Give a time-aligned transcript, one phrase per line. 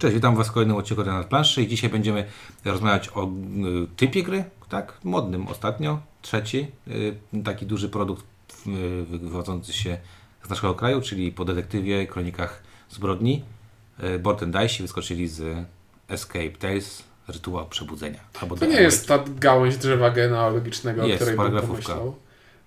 [0.00, 2.24] Cześć, witam Was w kolejnym odcinku na planszy i dzisiaj będziemy
[2.64, 3.28] rozmawiać o y,
[3.96, 8.24] typie gry, tak, modnym ostatnio, trzeci, y, taki duży produkt
[8.66, 9.98] y, wywodzący się
[10.46, 13.44] z naszego kraju, czyli po detektywie, kronikach zbrodni.
[14.20, 15.66] Board and Dice wyskoczyli z
[16.08, 18.20] Escape Tales, Rytuał Przebudzenia.
[18.60, 22.16] To nie jest ta gałąź drzewa genealogicznego, Jest, o której bym pomyślał.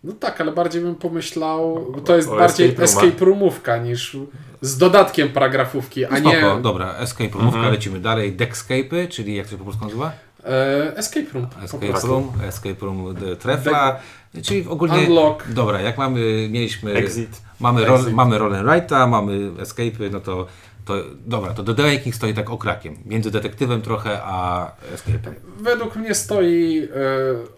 [0.03, 4.17] No tak, ale bardziej bym pomyślał, bo to jest o bardziej escape escape roomówka niż
[4.61, 7.73] z dodatkiem paragrafówki, a nie Spoko, dobra, Escape Roomówka, Mhm.
[7.73, 8.37] lecimy dalej.
[8.37, 10.11] Deckscape'y, czyli jak to się po polsku nazywa?
[10.45, 11.47] e, escape room.
[11.63, 12.07] Escape.
[12.07, 13.99] Room, Escape Room Trefla,
[14.43, 14.97] czyli ogólnie...
[15.07, 15.47] Unlock.
[15.47, 16.93] Dobra, jak mamy, mieliśmy...
[16.93, 17.41] Exit.
[17.59, 18.13] Mamy, roll, Exit.
[18.13, 20.47] mamy roll and write'a, mamy escape'y, no to,
[20.85, 20.93] to
[21.25, 22.97] dobra, to The Ranking stoi tak okrakiem.
[23.05, 25.33] Między detektywem trochę, a escape'em.
[25.59, 26.87] Według mnie stoi e,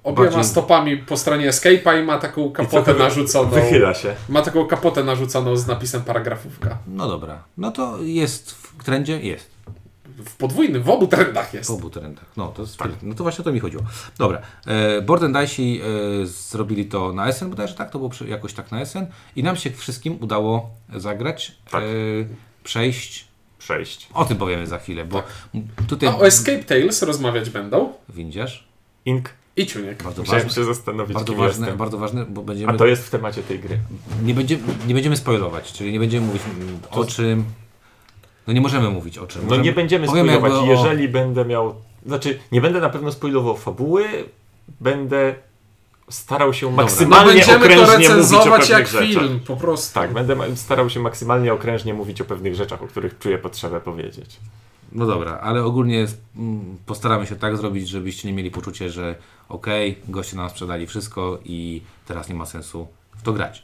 [0.03, 3.49] obiema Bardziej- stopami po stronie escape'a i ma taką I kapotę trochę narzuconą.
[3.49, 4.15] Wychyla się.
[4.29, 6.77] Ma taką kapotę narzuconą z napisem paragrafówka.
[6.87, 9.19] No dobra, no to jest w trendzie?
[9.21, 9.55] Jest.
[10.25, 11.69] W podwójnym, w obu trendach jest.
[11.69, 12.25] W obu trendach.
[12.37, 13.83] No to, jest, no to właśnie o to mi chodziło.
[14.17, 17.89] Dobra, e, Board and Dice e, zrobili to na SN bodajże, tak?
[17.89, 19.05] To było przy- jakoś tak na SN
[19.35, 21.83] i nam się wszystkim udało zagrać, Tak.
[21.83, 21.85] e,
[22.65, 23.25] przejść.
[23.57, 24.07] Przejść.
[24.13, 25.23] O tym powiemy za chwilę, bo
[25.87, 28.67] tutaj A o Escape Tales rozmawiać będą windziarz.
[29.05, 29.29] Ink.
[29.57, 30.03] i Ciuniek.
[30.03, 31.77] Bardzo Musiałem ważne, się zastanowić, bardzo ważne, jestem.
[31.77, 33.77] bardzo ważne, bo będziemy A to jest w temacie tej gry.
[34.23, 37.45] nie, będzie, nie będziemy spoilować, czyli nie będziemy mówić mm, o czym.
[38.47, 39.41] No nie możemy mówić o czym.
[39.41, 40.69] No Możemy- nie będziemy powiemy spoilować.
[40.69, 41.75] o- Jeżeli będę miał...
[42.05, 44.05] Znaczy, nie będę na pewno spoilował fabuły,
[44.79, 45.35] będę
[46.09, 49.07] starał się No maksymalnie będziemy to okrężnie mówić o recenzować jak rzeczach.
[49.07, 49.93] film, po prostu.
[49.93, 54.39] Tak, będę starał się maksymalnie okrężnie mówić o pewnych rzeczach, o których czuję potrzebę powiedzieć.
[54.91, 56.07] No dobra, ale ogólnie
[56.85, 59.15] postaramy się tak zrobić, żebyście nie mieli poczucie, że
[59.49, 63.63] okej, goście nam sprzedali wszystko i teraz nie ma sensu w to grać.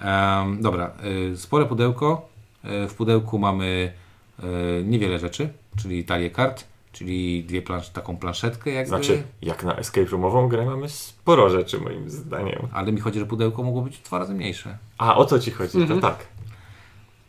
[0.00, 0.92] Em, dobra,
[1.32, 2.28] y, spore pudełko.
[2.64, 3.92] Y, w pudełku mamy
[4.40, 5.48] y, niewiele rzeczy,
[5.82, 8.88] czyli talię kart, czyli dwie plansz, taką planszetkę jakby.
[8.88, 12.68] Znaczy, jak na escape roomową grę mamy sporo rzeczy moim zdaniem.
[12.72, 14.78] Ale mi chodzi, że pudełko mogło być dwa razy mniejsze.
[14.98, 15.78] A, o co ci chodzi?
[15.78, 16.00] Mhm.
[16.00, 16.26] To tak.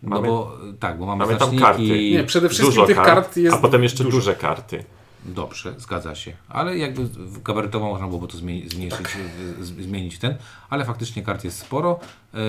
[0.04, 1.82] No Mamy- bo tak, bo mamy, mamy tam karty.
[2.12, 4.18] Nie, przede wszystkim Dużo tych kart jest a potem jeszcze dużo.
[4.18, 4.84] duże karty.
[5.26, 6.34] Dobrze, zgadza się.
[6.50, 9.18] Ale jakby w- gabarytowo można byłoby to zmieni- zmniejszyć, Tak.
[9.64, 10.36] zmienić ten,
[10.70, 12.00] ale faktycznie kart jest sporo
[12.34, 12.40] yy,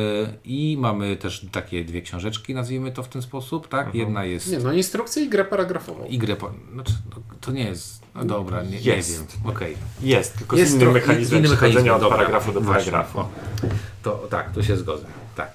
[0.45, 3.87] i mamy też takie dwie książeczki, nazwijmy to w ten sposób, tak?
[3.87, 3.97] Mhm.
[4.05, 6.05] Jedna jest Nie, no instrukcję i grę paragrafową.
[6.05, 9.19] i grę, po, znaczy, no, to nie jest, no dobra, nie, nie Jest.
[9.19, 9.77] wiem, okej.
[10.03, 12.17] Jest, tylko Jest z innym mechanizmem inny przechodzenia mechanizm, od dobra.
[12.19, 13.19] paragrafu do paragrafu.
[13.21, 13.29] O,
[14.03, 15.05] To tak, to się zgodzę,
[15.37, 15.51] tak.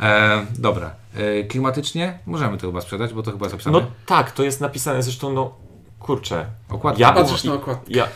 [0.00, 3.80] E, dobra, e, klimatycznie możemy to chyba sprzedać, bo to chyba jest napisane.
[3.80, 5.65] No tak, to jest napisane zresztą, no
[6.06, 6.46] kurczę.
[6.68, 7.00] Okładka.
[7.00, 7.84] Ja, Patrzysz na okładkę.
[7.88, 8.08] ja,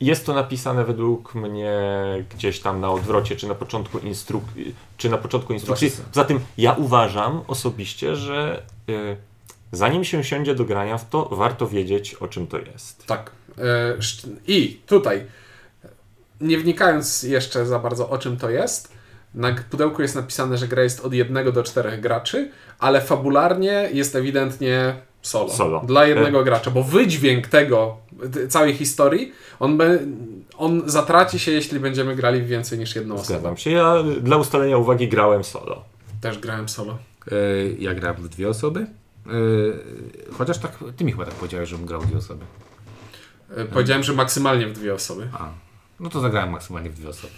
[0.00, 1.72] jest to napisane według mnie
[2.34, 4.44] gdzieś tam na odwrocie, czy na początku, instruk
[4.96, 5.88] czy na początku instrukcji.
[5.88, 6.04] Właśnie.
[6.12, 9.16] Poza tym ja uważam osobiście, że y,
[9.72, 13.06] zanim się siądzie do grania w to, warto wiedzieć o czym to jest.
[13.06, 13.30] Tak.
[13.58, 13.96] E,
[14.46, 15.26] I tutaj,
[16.40, 18.92] nie wnikając jeszcze za bardzo o czym to jest,
[19.34, 24.16] na pudełku jest napisane, że gra jest od jednego do czterech graczy, ale fabularnie jest
[24.16, 24.94] ewidentnie
[25.26, 25.50] solo.
[25.50, 25.82] Solo.
[25.86, 27.96] Dla jednego gracza, bo wydźwięk tego,
[28.48, 29.98] całej historii, on, be,
[30.56, 33.26] on zatraci się, jeśli będziemy grali w więcej niż jedną osobę.
[33.26, 33.70] Zgadzam się.
[33.70, 35.84] Ja dla ustalenia uwagi grałem solo.
[36.20, 36.98] Też grałem solo.
[37.32, 37.36] E,
[37.78, 38.80] ja grałem w dwie osoby.
[38.80, 39.30] E,
[40.38, 42.44] chociaż tak, ty mi chyba tak powiedziałeś, żebym grał w dwie osoby.
[43.56, 45.28] E, Powiedziałem, że maksymalnie w dwie osoby.
[45.32, 45.48] A,
[46.00, 47.32] no to zagrałem maksymalnie w dwie osoby.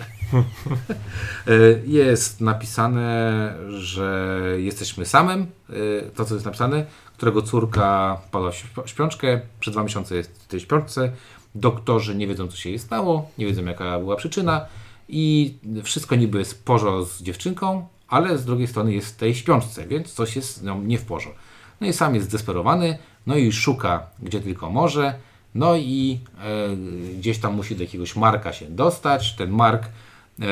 [1.47, 1.53] E,
[1.99, 5.47] jest napisane, że jesteśmy samym.
[5.71, 6.87] e, To, co jest napisane,
[7.17, 9.41] którego córka padła w śp- śpiączkę.
[9.61, 11.13] Przez dwa miesiące jest w tej śpiączce.
[11.55, 14.67] Doktorzy nie wiedzą, co się jej stało, nie wiedzą, jaka była przyczyna.
[15.09, 15.55] I
[15.85, 20.13] wszystko niby jest w z dziewczynką, ale z drugiej strony jest w tej śpiączce, więc
[20.13, 21.41] coś jest z nią nie w porządku.
[21.81, 25.15] No i sam jest zdesperowany, no i szuka gdzie tylko może.
[25.59, 26.77] No i e,
[27.19, 29.37] gdzieś tam musi do jakiegoś Marka się dostać.
[29.37, 30.47] Ten Mark e,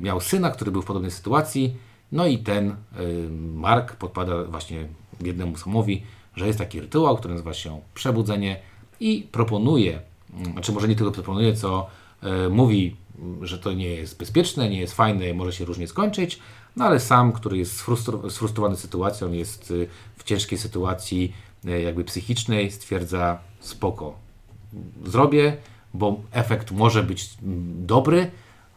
[0.00, 1.76] miał syna, który był w podobnej sytuacji.
[2.12, 2.74] No i ten e,
[3.54, 4.88] Mark podpada właśnie
[5.20, 6.02] jednemu samowi,
[6.36, 8.56] że jest taki rytuał, który nazywa się Przebudzenie
[9.00, 10.00] i proponuje,
[10.34, 11.86] mm, znaczy może nie tylko proponuje, co
[12.50, 16.38] mówi, mm, że to nie jest bezpieczne, nie jest fajne, może się różnie skończyć,
[16.76, 21.32] no ale sam, który jest sfrustru- sfrustrowany sytuacją, jest y, w ciężkiej sytuacji
[21.64, 24.14] jakby psychicznej, stwierdza spoko,
[25.04, 25.56] zrobię,
[25.94, 28.30] bo efekt może być mm, dobry,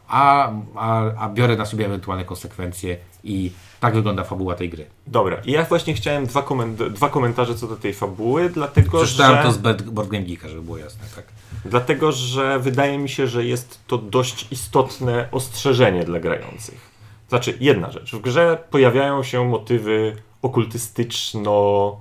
[0.08, 4.86] a, a, a biorę na siebie ewentualne konsekwencje i tak wygląda fabuła tej gry.
[5.06, 9.36] Dobra, i ja właśnie chciałem dwa, koment- dwa komentarze co do tej fabuły, dlatego Przeczytałem
[9.36, 9.42] że...
[9.42, 11.24] to z Board Game Geeka, żeby było jasne, tak.
[11.64, 16.94] Dlatego, że wydaje mi się, że jest to dość istotne ostrzeżenie dla grających.
[17.28, 18.12] Znaczy, jedna rzecz.
[18.12, 21.96] W grze pojawiają się motywy okultystyczno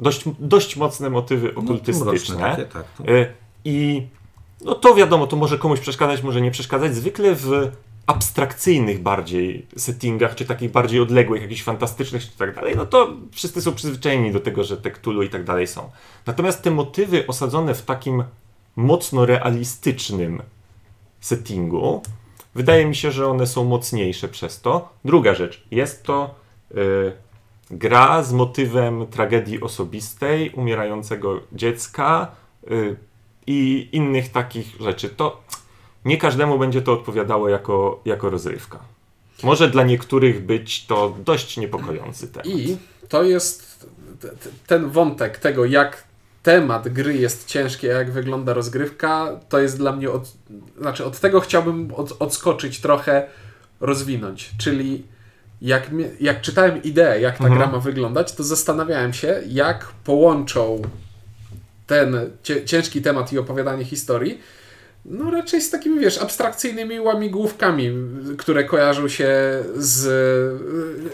[0.00, 2.04] dość, dość mocne motywy No, okultystyczne.
[2.12, 2.84] mroczne takie, tak.
[2.98, 3.26] to- E,
[3.64, 4.06] I
[4.64, 6.94] no to wiadomo, to może komuś przeszkadzać, może nie przeszkadzać.
[6.94, 7.70] Zwykle w
[8.06, 13.62] abstrakcyjnych bardziej settingach, czy takich bardziej odległych, jakichś fantastycznych, czy tak dalej, no to wszyscy
[13.62, 15.90] są przyzwyczajeni do tego, że te Cthulhu i tak dalej są.
[16.26, 18.24] Natomiast te motywy osadzone w takim
[18.76, 20.42] mocno realistycznym
[21.20, 22.02] settingu,
[22.54, 24.88] wydaje mi się, że one są mocniejsze przez to.
[25.04, 26.34] Druga rzecz, jest to
[26.70, 27.12] y,
[27.70, 32.30] gra z motywem tragedii osobistej, umierającego dziecka
[32.70, 32.96] y,
[33.46, 35.08] i innych takich rzeczy.
[35.08, 35.42] To
[36.04, 38.78] nie każdemu będzie to odpowiadało jako, jako rozrywka.
[39.42, 42.46] Może dla niektórych być to dość niepokojący temat.
[42.46, 42.76] I
[43.08, 43.86] to jest
[44.66, 46.04] ten wątek tego, jak
[46.42, 50.32] temat gry jest ciężki, jak wygląda rozgrywka, to jest dla mnie od,
[50.78, 53.28] znaczy od tego chciałbym od, odskoczyć trochę,
[53.80, 54.50] rozwinąć.
[54.58, 55.04] Czyli
[55.62, 55.90] jak,
[56.20, 57.58] jak czytałem ideę, jak ta Mhm.
[57.58, 60.82] gra ma wyglądać, to zastanawiałem się, jak połączą
[61.86, 62.30] ten
[62.64, 64.40] ciężki temat i opowiadanie historii
[65.10, 67.92] no raczej z takimi, wiesz, abstrakcyjnymi łamigłówkami,
[68.38, 69.28] które kojarzą się
[69.76, 70.08] z...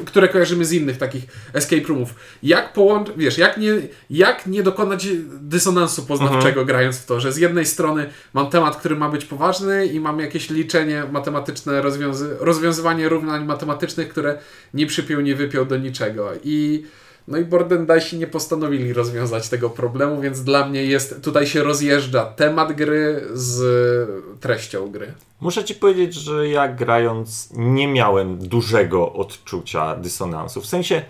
[0.04, 2.14] które kojarzymy z innych takich escape roomów.
[2.42, 3.72] Jak połączyć, wiesz, jak nie,
[4.10, 5.06] jak nie dokonać
[5.40, 9.86] dysonansu poznawczego grając w to, że z jednej strony mam temat, który ma być poważny
[9.86, 14.38] i mam jakieś liczenie matematyczne, rozwiązy rozwiązywanie równań matematycznych, które
[14.74, 16.30] nie przypiął, nie wypiął do niczego.
[16.44, 16.84] I
[17.28, 22.24] no i Bordendasi nie postanowili rozwiązać tego problemu, więc dla mnie jest, tutaj się rozjeżdża
[22.24, 23.60] temat gry z
[24.40, 25.14] treścią gry.
[25.40, 30.60] Muszę ci powiedzieć, że ja grając nie miałem dużego odczucia dysonansu.
[30.60, 31.02] W sensie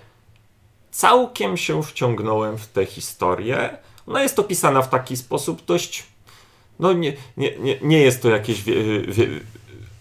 [0.90, 3.78] całkiem się wciągnąłem w tę historię.
[4.06, 6.06] Ona jest opisana w taki sposób dość.
[6.78, 9.26] No nie, nie, nie, nie jest to jakieś wie, wie,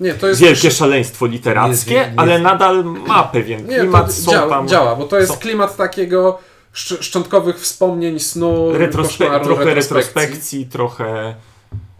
[0.03, 4.05] Nie, to jest wielkie szaleństwo literackie, Nie nie ale nadal ma pewien Nie, klimat.
[4.05, 6.39] to są działa, tam działa, bo to jest są- klimat takiego
[6.73, 9.75] szczątkowych wspomnień, snu, retrospe- trochę retrospekcji.
[9.75, 11.35] retrospekcji, trochę.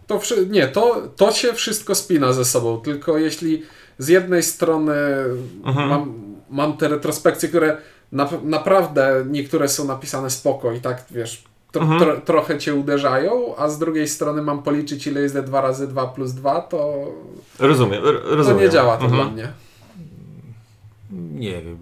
[0.06, 0.20] To
[0.50, 3.62] nie, to, to się wszystko spina ze sobą, tylko jeśli
[3.98, 4.94] z jednej strony
[5.64, 5.88] Mhm.
[5.88, 6.14] mam,
[6.50, 7.76] mam te retrospekcje, które
[8.12, 11.42] na, naprawdę niektóre są napisane spoko i tak, wiesz,
[11.74, 12.00] tro, Mhm.
[12.00, 16.06] tro, trochę cię uderzają, a z drugiej strony mam policzyć ile jest 2 razy 2
[16.06, 17.04] plus 2, to,
[17.58, 18.60] Rozumiem, r- to rozumiem.
[18.60, 19.22] nie działa to Mhm.
[19.22, 19.52] dla mnie.
[21.40, 21.78] Nie wiem.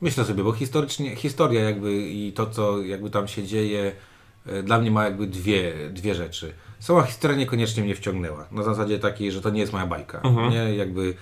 [0.00, 3.92] Myślę sobie, bo historycznie, historia jakby i to, co jakby tam się dzieje,
[4.46, 6.52] e, dla mnie ma jakby dwie, dwie rzeczy.
[6.78, 8.46] Sama historia niekoniecznie mnie wciągnęła.
[8.52, 10.20] Na zasadzie takiej, że to nie jest moja bajka.
[10.24, 10.50] Mhm.
[10.50, 11.14] Nie, jakby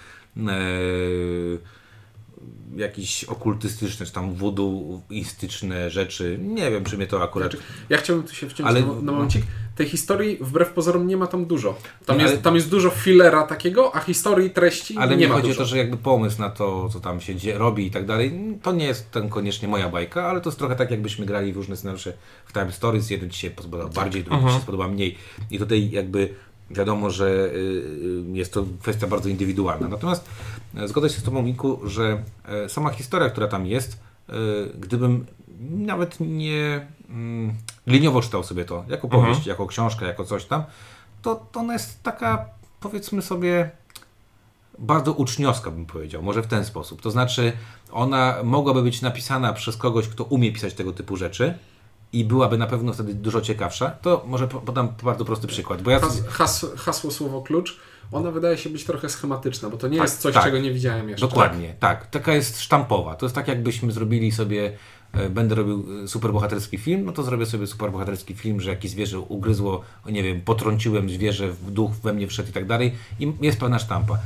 [2.78, 6.38] jakieś okultystyczne, czy tam wuduistyczne rzeczy.
[6.42, 7.52] Nie wiem, czy mnie to akurat...
[7.88, 9.42] Ja chciałbym tu się wciąć Ale- na, na momencik.
[9.76, 11.78] Tej historii wbrew pozorom nie ma tam dużo.
[12.06, 15.34] Tam, Nie, jest, ale- tam jest dużo fillera takiego, a historii, treści Ale nie ma
[15.34, 15.60] chodzi dużo.
[15.60, 18.32] o to, że jakby pomysł na to, co tam się dzie- robi i tak dalej,
[18.62, 21.56] to nie jest ten koniecznie moja bajka, ale to jest trochę tak, jakbyśmy grali w
[21.56, 22.12] różne scenariusze
[22.46, 23.10] w Time Stories.
[23.10, 25.16] Jeden ci się podobał bardziej, drugi ci się spodoba mniej.
[25.50, 26.34] I tutaj jakby
[26.70, 27.56] wiadomo, że y,
[28.32, 29.88] y, jest to kwestia bardzo indywidualna.
[29.88, 30.28] Natomiast
[30.76, 34.32] e, zgodzę się z Tobą, Miku, że e, sama historia, która tam jest, e,
[34.78, 35.26] gdybym
[35.60, 37.54] nawet nie mm,
[37.86, 40.64] liniowo czytał sobie to, jako powieść, jako książkę, jako coś tam,
[41.22, 42.44] to, to ona jest taka,
[42.80, 43.70] powiedzmy sobie,
[44.78, 47.02] bardzo uczniowska, bym powiedział, może w ten sposób.
[47.02, 47.52] To znaczy,
[47.92, 51.58] ona mogłaby być napisana przez kogoś, kto umie pisać tego typu rzeczy
[52.12, 53.90] i byłaby na pewno wtedy dużo ciekawsza.
[53.90, 56.00] To może po- podam bardzo prosty przykład, bo ja...
[56.00, 57.78] Has, hasło, hasło, słowo klucz,
[58.12, 60.44] ona wydaje się być trochę schematyczna, bo to nie Tak, jest coś, tak.
[60.44, 61.26] czego nie widziałem jeszcze.
[61.28, 62.06] Dokładnie, tak.
[62.06, 63.14] Taka jest sztampowa.
[63.14, 64.72] To jest tak, jakbyśmy zrobili sobie,
[65.12, 69.18] e, będę robił e, superbohaterski film, no to zrobię sobie superbohaterski film, że jakieś zwierzę
[69.20, 73.60] ugryzło, nie wiem, potrąciłem zwierzę, w duch we mnie wszedł i tak dalej i jest
[73.60, 74.18] pewna sztampa.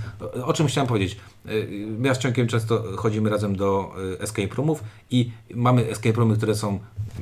[0.45, 1.17] O czym chciałem powiedzieć?
[1.47, 1.51] E,
[2.03, 6.55] Ja z Ciąkiem często chodzimy razem do e, escape roomów i mamy escape roomy, które
[6.55, 6.79] są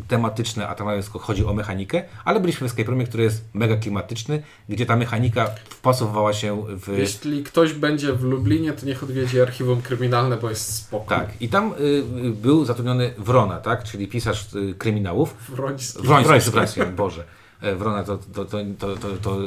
[0.08, 4.42] tematyczne, a tam chodzi o mechanikę, ale byliśmy w escape roomie, który jest mega klimatyczny,
[4.68, 6.98] gdzie ta mechanika wpasowywała się w...
[6.98, 11.14] Jeśli ktoś będzie w Lublinie, to niech odwiedzi archiwum kryminalne, bo jest spoko.
[11.14, 11.84] Tak, i tam y,
[12.26, 13.84] y, był zatrudniony Wrona, tak?
[13.84, 15.34] czyli pisarz y, kryminałów.
[15.48, 16.02] Wroński.
[16.02, 16.80] Wroński, Wroński.
[16.96, 17.24] Boże.
[17.60, 19.46] E, Wrona to, to, to, to, to, to y,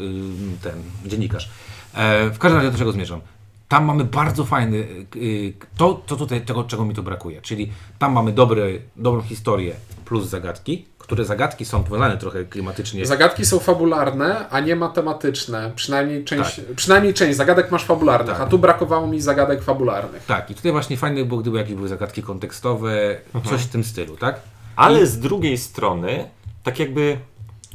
[0.62, 1.50] ten dziennikarz.
[1.94, 3.22] E, w każdym razie do czego zmierzam?
[3.74, 7.72] Tam mamy bardzo fajny, y, y, to, to tutaj tego, czego mi tu brakuje, czyli
[8.00, 9.76] tam mamy dobry, dobrą historię
[10.06, 13.06] plus zagadki, które zagadki są powiązane trochę klimatycznie.
[13.06, 15.72] Zagadki są fabularne, a nie matematyczne.
[15.76, 18.48] Przynajmniej część, przynajmniej część zagadek masz fabularnych, Tak.
[18.48, 20.26] a tu brakowało mi zagadek fabularnych.
[20.26, 23.18] Tak, i tutaj właśnie fajne było, gdyby jakieś były zagadki kontekstowe,
[23.50, 24.40] coś w tym stylu, tak?
[24.76, 26.30] Ale z drugiej strony,
[26.64, 27.18] tak jakby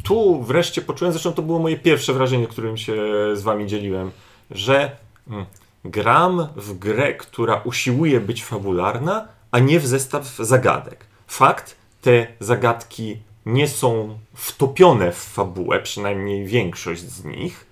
[0.03, 2.97] tu wreszcie poczułem, zresztą to było moje pierwsze wrażenie, którym się
[3.35, 4.11] z wami dzieliłem,
[4.51, 4.91] że
[5.31, 5.47] mm,
[5.91, 11.05] gram w grę, która usiłuje być fabularna, a nie w zestaw zagadek.
[11.27, 13.17] Fakt, te zagadki
[13.47, 17.67] nie są wtopione w fabułę, przynajmniej większość z nich,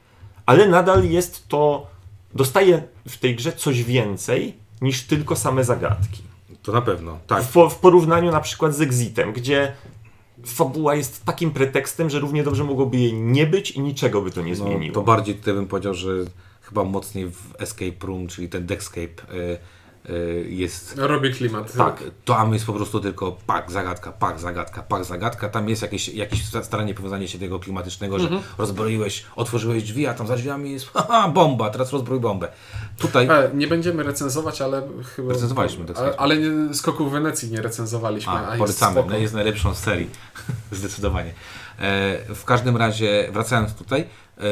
[0.47, 1.87] ale nadal jest to,
[2.35, 6.23] dostaje w tej grze coś więcej niż tylko same zagadki.
[6.63, 7.43] To na pewno, tak.
[7.43, 9.73] W, w porównaniu na przykład z Exitem, gdzie
[10.47, 14.43] fabuła jest takim pretekstem, że równie dobrze mogłoby jej nie być i niczego by to
[14.43, 14.95] nie No, zmieniło.
[14.95, 16.09] to bardziej tutaj bym powiedział, że
[16.69, 19.59] chyba mocniej w Escape Room, czyli ten Deckscape y,
[20.11, 21.73] y, jest Robi klimat.
[21.73, 25.49] Tak, tam jest po prostu tylko pak, zagadka, pak, zagadka, pak, zagadka.
[25.49, 30.27] Tam jest jakieś, jakieś staranie powiązanie się tego klimatycznego, że rozbroiłeś, otworzyłeś drzwi, a tam
[30.27, 32.49] za drzwiami jest haha, bomba, teraz rozbrój bombę.
[32.99, 34.83] Tutaj E, nie będziemy recenzować, ale
[35.17, 35.33] chyba.
[35.33, 38.33] Recenzowaliśmy tak ale, ale nie, skoków Wenecji nie recenzowaliśmy.
[38.33, 39.11] A, a, jest polecamy, spoko.
[39.11, 40.11] no, jest najlepszą z serii,
[40.73, 41.31] zdecydowanie.
[41.79, 44.43] E, w każdym razie, wracając tutaj, e,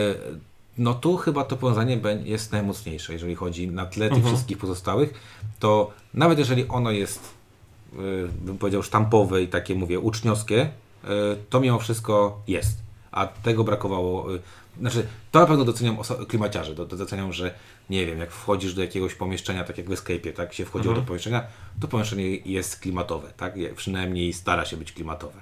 [0.78, 5.14] no tu chyba to powiązanie jest najmocniejsze, jeżeli chodzi na tle tych wszystkich pozostałych,
[5.58, 7.34] to nawet jeżeli ono jest,
[7.92, 7.96] e,
[8.40, 10.60] bym powiedział, sztampowe i takie, mówię, uczniowskie,
[11.04, 11.08] e,
[11.50, 12.78] to mimo wszystko jest.
[13.12, 14.34] A tego brakowało.
[14.34, 14.38] e,
[14.80, 15.96] Znaczy, to na pewno doceniam
[16.28, 16.74] klimaciarze.
[16.74, 17.54] Do, doceniam, że
[17.90, 21.02] nie wiem, jak wchodzisz do jakiegoś pomieszczenia, tak jak w Escape'ie, tak się wchodziło do
[21.02, 21.46] pomieszczenia,
[21.80, 23.54] to pomieszczenie jest klimatowe, tak?
[23.76, 25.40] Przynajmniej stara się być klimatowe.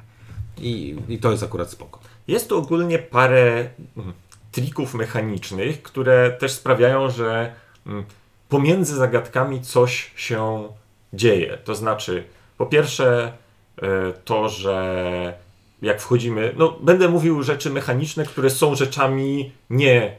[0.59, 2.01] I, I to jest akurat spoko.
[2.29, 4.13] Jest tu ogólnie parę mm,
[4.53, 7.55] trików mechanicznych, które też sprawiają, że
[7.87, 8.05] mm,
[8.49, 10.69] pomiędzy zagadkami coś się
[11.13, 11.59] dzieje.
[11.65, 12.25] To znaczy,
[12.59, 13.33] po pierwsze,
[13.83, 15.43] e, to, że
[15.83, 20.17] jak wchodzimy, no będę mówił rzeczy mechaniczne, które są rzeczami nie,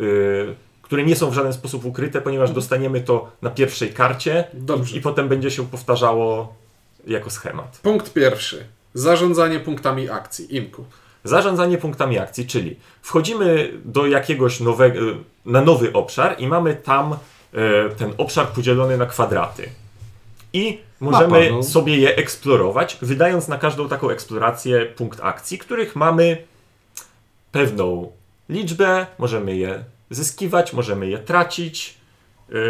[0.00, 4.96] y, które nie są w żaden sposób ukryte, ponieważ dostaniemy to na pierwszej karcie Dobrze.
[4.96, 6.54] i potem będzie się powtarzało
[7.06, 7.80] jako schemat.
[7.82, 8.66] Punkt pierwszy.
[8.94, 10.56] Zarządzanie punktami akcji.
[10.56, 10.84] Inku.
[11.24, 15.00] Zarządzanie punktami akcji, czyli wchodzimy do jakiegoś nowego,
[15.46, 17.16] na nowy obszar i mamy tam e,
[17.90, 19.68] ten obszar podzielony na kwadraty.
[20.52, 21.62] I możemy Mapa, no.
[21.62, 26.36] sobie je eksplorować, wydając na każdą taką eksplorację punkt akcji, których mamy
[27.52, 28.12] pewną
[28.48, 31.94] liczbę, możemy je zyskiwać, możemy je tracić.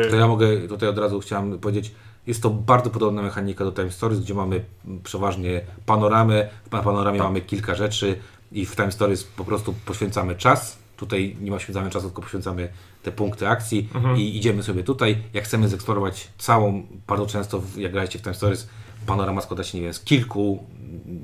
[0.05, 1.93] E, To ja mogę tutaj od razu chciałem powiedzieć,
[2.27, 4.65] jest to bardzo podobna mechanika do Time Stories, gdzie mamy
[5.05, 7.27] przeważnie panoramę, na panoramie Tak.
[7.29, 8.19] mamy kilka rzeczy
[8.55, 10.79] i w Time Stories po prostu poświęcamy czas.
[10.97, 12.69] Tutaj nie poświęcamy czasu, tylko poświęcamy
[13.03, 14.17] te punkty akcji Mhm.
[14.17, 15.23] i idziemy sobie tutaj.
[15.33, 18.69] Jak chcemy zeksplorować całą, bardzo często jak graliście w Time Stories,
[19.07, 20.65] panorama składa się, nie wiem, z kilku,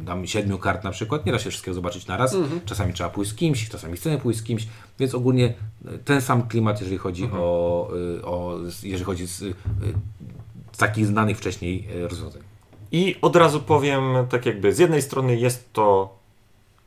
[0.06, 1.26] tam siedmiu kart na przykład.
[1.26, 2.36] Nie da się wszystkiego zobaczyć na raz.
[2.64, 4.66] Czasami trzeba pójść z kimś, czasami chcemy pójść z kimś,
[4.98, 5.54] więc ogólnie
[5.94, 9.54] e, ten sam klimat, jeżeli chodzi o, y, o, jeżeli chodzi z, y,
[10.72, 12.42] z takich znanych wcześniej rozwiązań.
[12.92, 16.19] I od razu powiem, tak jakby z jednej strony jest to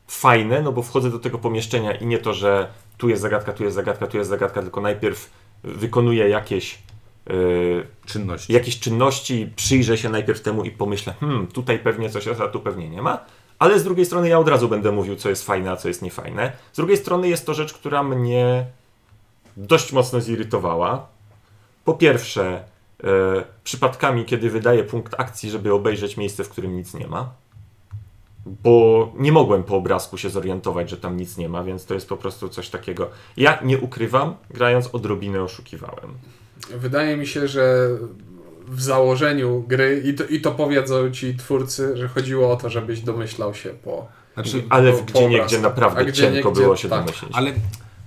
[0.08, 2.68] fajne, no bo wchodzę do tego pomieszczenia i nie to, że
[2.98, 5.32] tu jest zagadka, tu jest zagadka, tu jest zagadka, tylko najpierw
[5.64, 6.80] wykonuję jakieś,
[7.30, 8.54] yy, Czynności.
[8.54, 12.60] jakieś czynności, przyjrzę się najpierw temu i pomyślę, hmm, tutaj pewnie coś jest, a tu
[12.60, 13.20] pewnie nie ma.
[13.60, 16.02] Ale z drugiej strony ja od razu będę mówił, co jest fajne, a co jest
[16.02, 16.52] niefajne.
[16.74, 18.66] Z drugiej strony jest to rzecz, która mnie
[19.58, 21.08] dość mocno zirytowała.
[21.86, 22.64] Po pierwsze,
[23.04, 23.08] e,
[23.64, 27.30] przypadkami, kiedy wydaję punkt akcji, żeby obejrzeć miejsce, w którym nic nie ma.
[28.46, 32.10] Bo nie mogłem po obrazku się zorientować, że tam nic nie ma, więc to jest
[32.10, 33.10] po prostu coś takiego.
[33.38, 36.14] Ja nie ukrywam, grając odrobinę oszukiwałem.
[36.76, 37.90] Wydaje mi się, że
[38.68, 43.02] w założeniu gry, i to, i to powiedzą ci twórcy, że chodziło o to, żebyś
[43.02, 44.08] domyślał się po.
[44.34, 47.00] Znaczy, Ale po- w gdzie nie, gdzie naprawdę gdzie cienko niegdzie- było się tak.
[47.06, 47.32] domyślić.
[47.34, 47.52] ale,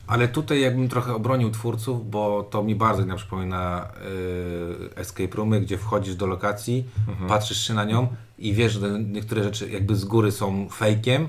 [0.07, 3.89] ale tutaj jakbym trochę obronił twórców, bo to mi bardzo na przypomina
[4.95, 7.29] y, escape roomy, gdzie wchodzisz do lokacji, Mhm.
[7.29, 11.29] patrzysz się na nią i wiesz, że niektóre rzeczy jakby z góry są fejkiem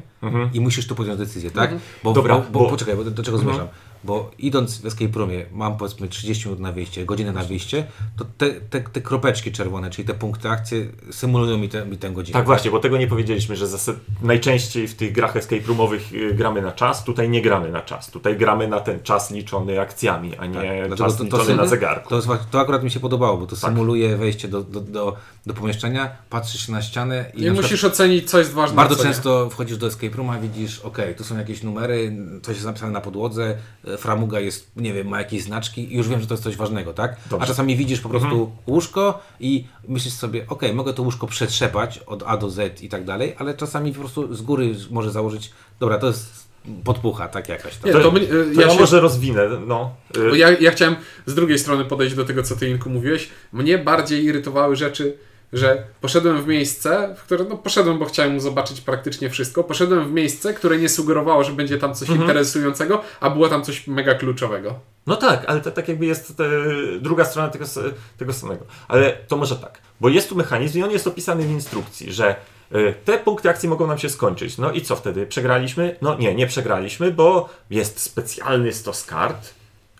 [0.54, 1.70] i musisz tu podjąć decyzję, tak?
[2.04, 2.14] Bo, Mhm.
[2.16, 3.56] Dobra, bo, bo, bo- poczekaj, bo do, do czego Mhm.
[3.56, 3.74] zmierzam?
[4.04, 7.86] Bo idąc w escape roomie, mam powiedzmy 30 minut na wyjście, godzinę na wyjście,
[8.18, 12.10] to te, te, te kropeczki czerwone, czyli te punkty akcji symulują mi, te, mi tę
[12.12, 12.34] godzinę.
[12.34, 13.96] Tak właśnie, bo tego nie powiedzieliśmy, że zasad...
[14.22, 18.12] najczęściej w tych grach escape roomowych y, gramy na czas, tutaj nie gramy na czas.
[18.12, 21.66] Tutaj gramy na ten czas liczony akcjami, a nie Tak, czas to- to liczony na
[21.68, 22.10] zegarku.
[22.10, 23.70] To, to akurat mi się podobało, bo to Tak.
[23.70, 27.84] symuluje wejście do, do, do, do pomieszczenia, patrzysz na ścianę i, I na przykład musisz
[27.84, 28.76] ocenić, co jest ważne.
[28.76, 32.92] bardzo często wchodzisz do escape rooma, widzisz, ok, tu są jakieś numery, coś jest napisane
[32.92, 33.58] na podłodze,
[33.98, 36.94] framuga jest, nie wiem, ma jakieś znaczki i już wiem, że to jest coś ważnego,
[36.94, 37.12] tak?
[37.12, 37.24] Dobrze.
[37.26, 37.42] Mhm.
[37.42, 42.24] A czasami widzisz po prostu łóżko i myślisz sobie, ok, mogę to łóżko przetrzepać od
[42.26, 45.98] A do Z i tak dalej, ale czasami po prostu z góry może założyć, dobra,
[45.98, 46.48] to jest
[46.84, 47.86] podpucha, tak jakaś tam.
[47.92, 49.96] Nie, To, to, mnie- to ja ja się może rozwinę, no.
[50.30, 53.30] Bo ja, ja chciałem z drugiej strony podejść do tego, co ty Inku mówiłeś.
[53.54, 55.18] Mnie bardziej irytowały rzeczy,
[55.54, 59.64] że poszedłem w miejsce, w które no poszedłem, bo chciałem zobaczyć praktycznie wszystko.
[59.64, 63.88] Poszedłem w miejsce, które nie sugerowało, że będzie tam coś interesującego, a było tam coś
[63.88, 64.80] mega kluczowego.
[65.08, 67.66] No tak, ale to tak jakby jest e, druga strona tego,
[68.18, 68.66] tego samego.
[68.88, 72.36] Ale to może tak, bo jest tu mechanizm i on jest opisany w instrukcji, że
[72.76, 74.58] y, te punkty akcji mogą nam się skończyć.
[74.58, 75.28] No i co wtedy?
[75.28, 75.96] Przegraliśmy?
[76.02, 79.54] No nie, nie przegraliśmy, bo jest specjalny stos kart,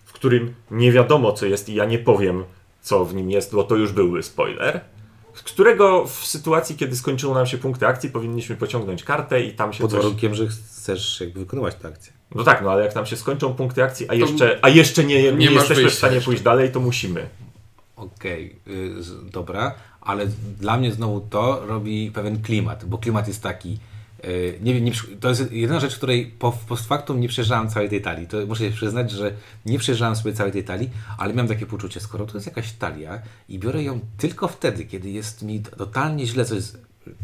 [0.04, 2.44] w którym nie wiadomo co jest i ja nie powiem
[2.82, 4.80] co w nim jest, bo to już byłby spoiler.
[5.38, 9.72] Z którego w sytuacji, kiedy skończyły nam się punkty akcji, powinniśmy pociągnąć kartę i tam
[9.72, 10.00] się Pod coś...
[10.02, 12.12] warunkiem, że chcesz jakby wykonywać tę akcję.
[12.34, 15.22] No tak, no ale jak nam się skończą punkty akcji, a jeszcze, a jeszcze nie,
[15.22, 16.24] nie, nie jesteśmy w wyjścia stanie jeszcze.
[16.30, 17.28] pójść dalej, to musimy.
[17.96, 20.26] Okej, y, z- dobra, ale
[20.60, 23.78] dla mnie znowu to robi pewien klimat, bo klimat jest taki.
[24.24, 28.02] Y, nie nie, to jest jedyna rzecz, której po, post factum nie przejeżdżałem całej tej
[28.02, 28.26] talii.
[28.26, 29.32] To muszę się przyznać, że
[29.66, 33.22] nie przejeżdżałem sobie całej tej talii, ale miałem takie poczucie, skoro to jest jakaś talia
[33.48, 36.62] i biorę ją tylko wtedy, kiedy jest mi totalnie źle coś.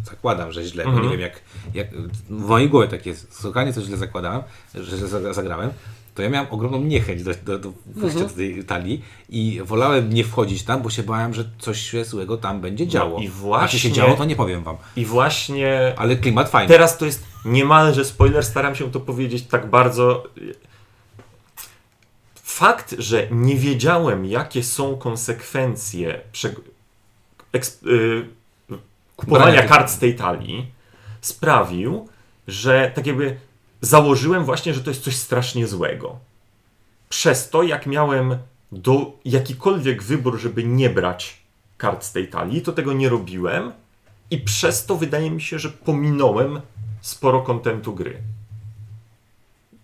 [0.04, 1.40] Zakładam, że źle, bo nie wiem jak,
[1.74, 1.88] jak.
[2.28, 3.40] W mojej głowie tak jest.
[3.40, 4.42] Słuchanie, co źle zakładałem,
[4.74, 5.70] że zagra- zagrałem.
[6.14, 10.24] To ja miałem ogromną niechęć do, do, do wejścia do tej talii i wolałem nie
[10.24, 13.18] wchodzić tam, bo się bałem, że coś się złego tam będzie działo.
[13.20, 14.76] i A czy właśnie- się działo, to nie powiem wam.
[14.96, 16.68] I właśnie Ale klimat fajny.
[16.68, 20.24] teraz to jest niemalże spoiler, staram się to powiedzieć tak bardzo.
[22.34, 26.54] Fakt, że nie wiedziałem, jakie są konsekwencje prze...
[27.52, 27.80] eks...
[27.86, 28.26] y...
[29.16, 30.66] kupowania kart z tej talii,
[31.20, 32.08] sprawił,
[32.48, 33.36] że tak jakby
[33.84, 36.18] założyłem właśnie, że to jest coś strasznie złego.
[37.08, 38.38] Przez to, jak miałem
[38.72, 41.42] do jakikolwiek wybór, żeby nie brać
[41.76, 43.72] kart z tej talii, to tego nie robiłem
[44.30, 46.60] i przez to wydaje mi się, że pominąłem
[47.00, 48.16] sporo kontentu gry.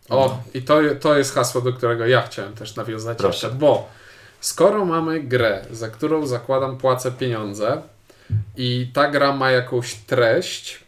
[0.09, 3.47] O, i to, to jest hasło, do którego ja chciałem też nawiązać Proszę.
[3.47, 3.88] jeszcze, bo
[4.40, 7.83] skoro mamy grę, za którą zakładam płacę pieniądze
[8.57, 10.85] i ta gra ma jakąś treść,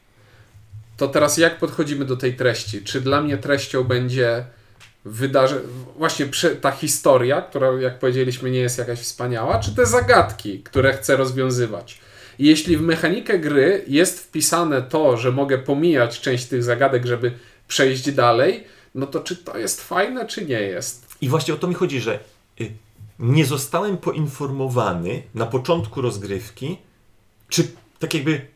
[0.97, 2.83] to teraz jak podchodzimy do tej treści?
[2.83, 4.45] Czy dla mnie treścią będzie
[5.05, 5.63] wydarzenie,
[5.97, 6.27] właśnie
[6.61, 12.01] ta historia, która jak powiedzieliśmy nie jest jakaś wspaniała, czy te zagadki, które chcę rozwiązywać?
[12.39, 17.33] Jeśli w mechanikę gry jest wpisane to, że mogę pomijać część tych zagadek, żeby
[17.69, 21.17] przejść dalej, no to czy to jest fajne, czy nie jest?
[21.21, 22.19] I właśnie o to mi chodzi, że
[22.61, 22.73] y,
[23.19, 26.79] nie zostałem poinformowany na początku rozgrywki,
[27.49, 28.47] czy tak jakby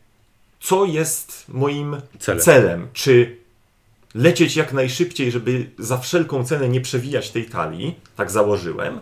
[0.59, 2.41] co jest moim Celem.
[2.41, 2.87] celem.
[2.93, 3.37] Czy
[4.15, 8.99] lecieć jak najszybciej, żeby za wszelką cenę nie przewijać tej talii, tak założyłem,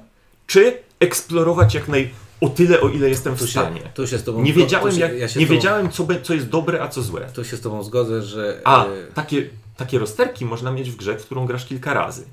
[0.48, 2.10] czy eksplorować jak naj...
[2.42, 3.82] o tyle, o ile jestem w się, stanie.
[3.94, 6.04] tu się z tobą Nie wiedziałem, się, jak, ja się nie z tobą, wiedziałem co,
[6.04, 7.30] be, co jest dobre, a co złe.
[7.34, 8.62] Tu się z tobą zgodzę, że.
[8.64, 12.24] A, y, takie, takie rozterki można mieć w grze, w którą grasz kilka razy.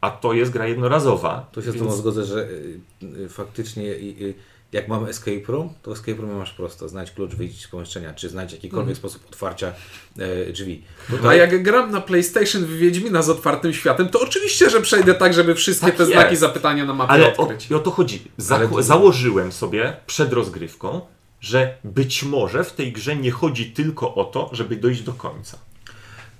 [0.00, 1.46] A to jest gra jednorazowa.
[1.52, 2.80] Tu się z więc- tobą zgodzę, że y,
[3.24, 4.34] y, faktycznie y, y,
[4.72, 6.88] jak mamy escape room, to escape room masz prosto.
[6.88, 9.72] Znajdź klucz, wyjść z pomieszczenia, czy znajdź jakikolwiek sposób otwarcia
[10.18, 10.82] e, drzwi.
[11.28, 15.34] A jak gram na PlayStation w Wiedźmina z otwartym światem, to oczywiście, że przejdę tak,
[15.34, 16.12] żeby wszystkie Tak te jest.
[16.14, 17.70] znaki zapytania na mapie Ale o, odkryć.
[17.70, 18.22] i o to chodzi.
[18.36, 21.00] Za, to- Założyłem sobie przed rozgrywką,
[21.40, 25.58] że być może w tej grze nie chodzi tylko o to, żeby dojść do końca.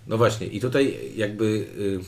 [0.07, 2.01] No właśnie, i tutaj jakby y,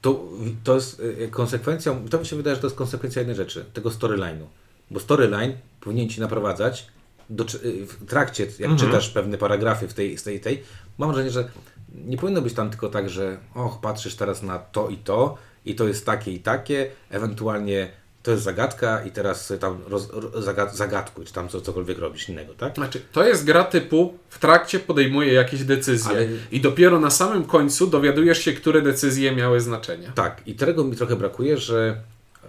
[0.00, 0.24] to,
[0.64, 3.90] to jest y, konsekwencją, to mi się wydaje, że to jest konsekwencja jednej rzeczy, tego
[3.90, 4.44] storyline'u.
[4.90, 6.86] Bo storyline powinien ci naprowadzać
[7.30, 8.78] do, y, w trakcie, jak Mhm.
[8.78, 10.62] czytasz pewne paragrafy w tej, z tej, tej,
[10.98, 11.48] mam wrażenie, że
[11.94, 15.74] nie powinno być tam tylko tak, że och, patrzysz teraz na to i to i
[15.74, 17.90] to jest takie i takie, ewentualnie
[18.22, 22.28] to jest zagadka i teraz tam roz, roz, zagad, zagadkuj, czy tam co, cokolwiek robisz
[22.28, 22.74] innego, tak?
[22.74, 27.44] Znaczy, to jest gra typu w trakcie podejmuję jakieś decyzje Ale- i dopiero na samym
[27.44, 30.12] końcu dowiadujesz się, które decyzje miały znaczenie.
[30.14, 31.96] Tak, i tego mi trochę brakuje, że
[32.44, 32.48] e,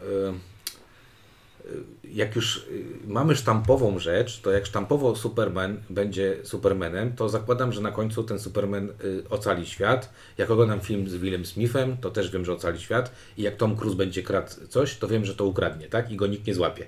[2.16, 2.62] jak już e,
[3.08, 8.40] mamy sztampową rzecz, to jak sztampowo Superman będzie Supermanem, to zakładam, że na końcu ten
[8.40, 10.10] Superman e, ocali świat.
[10.38, 13.12] Jak oglądam film z Willem Smithem, to też wiem, że ocali świat.
[13.38, 16.12] I jak Tom Cruise będzie kradł coś, to wiem, że to ukradnie, tak?
[16.12, 16.86] I go nikt nie złapie.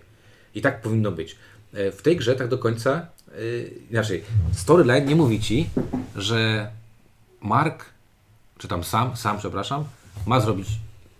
[0.55, 1.35] I tak powinno być.
[1.73, 3.41] E, W tej grze tak do końca, e,
[3.91, 5.69] inaczej, storyline nie mówi ci,
[6.15, 6.71] że
[7.41, 7.85] Mark
[8.57, 9.83] czy tam sam, sam, przepraszam,
[10.25, 10.67] ma zrobić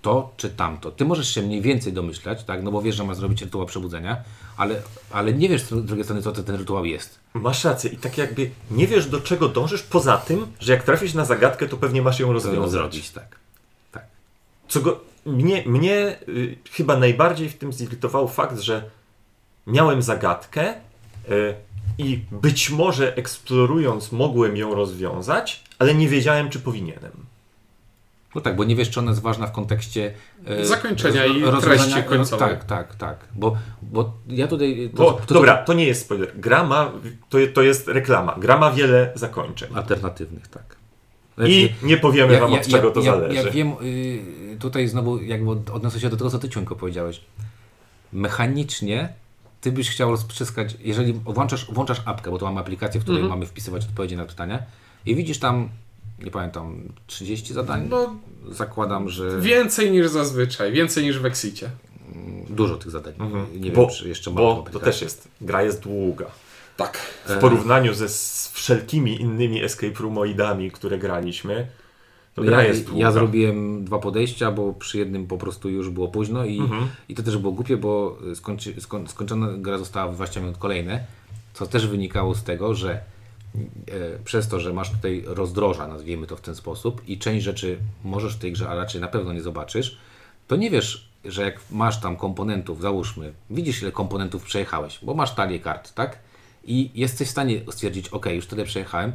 [0.02, 0.92] to czy tamto.
[0.92, 4.24] Ty możesz się mniej więcej domyślać, tak, no bo wiesz, że ma zrobić rytuał przebudzenia,
[4.58, 4.82] ale,
[5.12, 7.20] ale nie wiesz z drugiej strony, co ten rytuał jest.
[7.34, 11.14] Masz rację i tak jakby nie wiesz do czego dążysz, poza tym, że jak trafisz
[11.14, 12.72] na zagadkę, to pewnie masz ją rozwiązać.
[12.72, 13.36] zrobić, tak.
[13.92, 14.06] Tak.
[14.68, 18.90] Co go, mnie, mnie y, chyba najbardziej w tym zirytował fakt, że
[19.68, 20.74] miałem zagadkę
[21.30, 21.56] y,
[21.98, 27.27] i być może eksplorując mogłem ją rozwiązać, ale nie wiedziałem, czy powinienem.
[28.38, 30.14] No tak, bo nie wiesz, czy ona jest ważna w kontekście
[30.46, 32.50] e, Zakończenia i treści końcowej.
[32.50, 33.18] Tak, tak, tak.
[33.36, 34.90] Bo, bo ja tutaj...
[34.96, 36.32] To, Bo, to, to, dobra, to nie jest spoiler.
[36.40, 36.92] Gra ma,
[37.30, 38.36] to, to jest reklama.
[38.40, 39.70] Gra ma wiele zakończeń.
[39.76, 40.76] Alternatywnych, tak.
[41.48, 43.36] I nie powiemy wam od czego to ja, zależy.
[43.36, 47.22] Ja wiem, y, tutaj znowu jakby od- odniosę się do tego, co ty ciągle powiedziałeś.
[48.14, 49.10] Mechanicznie
[49.62, 53.40] ty byś chciał rozprzeskać, jeżeli włączasz, włączasz apkę, bo to mamy aplikację, w której Mhm.
[53.40, 54.60] mamy wpisywać odpowiedzi na pytania
[55.06, 55.70] i widzisz tam,
[56.24, 57.88] nie pamiętam, 30 zadań?
[57.90, 58.16] No,
[58.52, 61.70] Zakładam, że więcej niż zazwyczaj, więcej niż w Exicie.
[62.50, 63.14] dużo tych zadań.
[63.60, 65.28] Nie bo, wiem, czy jeszcze mam tą bo to też jest.
[65.42, 66.26] Gra jest długa.
[66.78, 66.98] Tak.
[67.26, 71.68] W porównaniu ze z wszelkimi innymi escape roomoidami, które graliśmy,
[72.36, 73.02] to gra Ja, jest długa.
[73.02, 76.88] ja zrobiłem dwa podejścia, bo przy jednym po prostu już było późno i, Mhm.
[77.10, 81.06] i to też było głupie, bo skończy, skoń, skończona gra została w 20 minut kolejne,
[81.54, 83.02] co też wynikało z tego, że
[84.26, 88.36] przez to, że masz tutaj rozdroża, nazwijmy to w ten sposób, i część rzeczy możesz
[88.36, 89.98] w tej grze, a raczej na pewno nie zobaczysz,
[90.48, 95.36] to nie wiesz, że jak masz tam komponentów, załóżmy, widzisz ile komponentów przejechałeś, bo masz
[95.36, 96.20] talię kart, tak?
[96.64, 99.12] I jesteś w stanie stwierdzić, ok, już tyle przejechałem,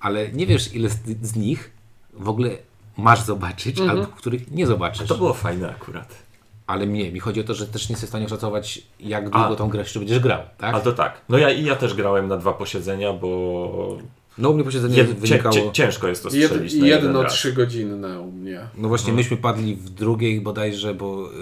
[0.00, 1.70] ale nie wiesz ile z, z nich
[2.12, 2.50] w ogóle
[2.96, 5.08] masz zobaczyć, albo których nie zobaczysz.
[5.08, 6.23] To było fajne akurat.
[6.66, 9.48] Ale mnie, mi chodzi o to, że też nie jesteś w stanie oszacować, jak długo
[9.48, 9.56] A.
[9.56, 10.74] tą grę jeszcze będziesz grał, tak?
[10.74, 11.20] Ale to tak.
[11.28, 13.98] No ja i ja też grałem na dwa posiedzenia, bo
[14.38, 15.54] No u mnie posiedzenie jed, wynikało...
[15.54, 18.60] cię, ciężko jest to Jed, strzelić na jeden jedno trzygodzinne u mnie.
[18.76, 21.34] No właśnie, myśmy padli w drugiej bodajże, bo y,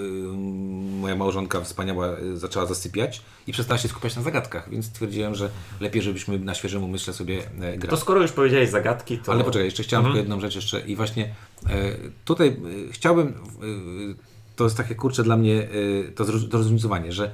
[1.00, 5.48] moja małżonka wspaniała y, zaczęła zasypiać i przestała się skupiać na zagadkach, więc stwierdziłem, że
[5.80, 7.88] lepiej, żebyśmy na świeżym umyśle sobie grali.
[7.88, 9.32] To skoro już powiedziałeś zagadki, to...
[9.32, 11.34] Ale poczekaj, jeszcze chciałem tylko jedną rzecz jeszcze i właśnie
[11.66, 11.70] e,
[12.24, 13.34] tutaj e, chciałbym,
[14.56, 15.68] to jest takie kurcze dla mnie
[16.08, 16.58] e, to, to
[17.08, 17.30] że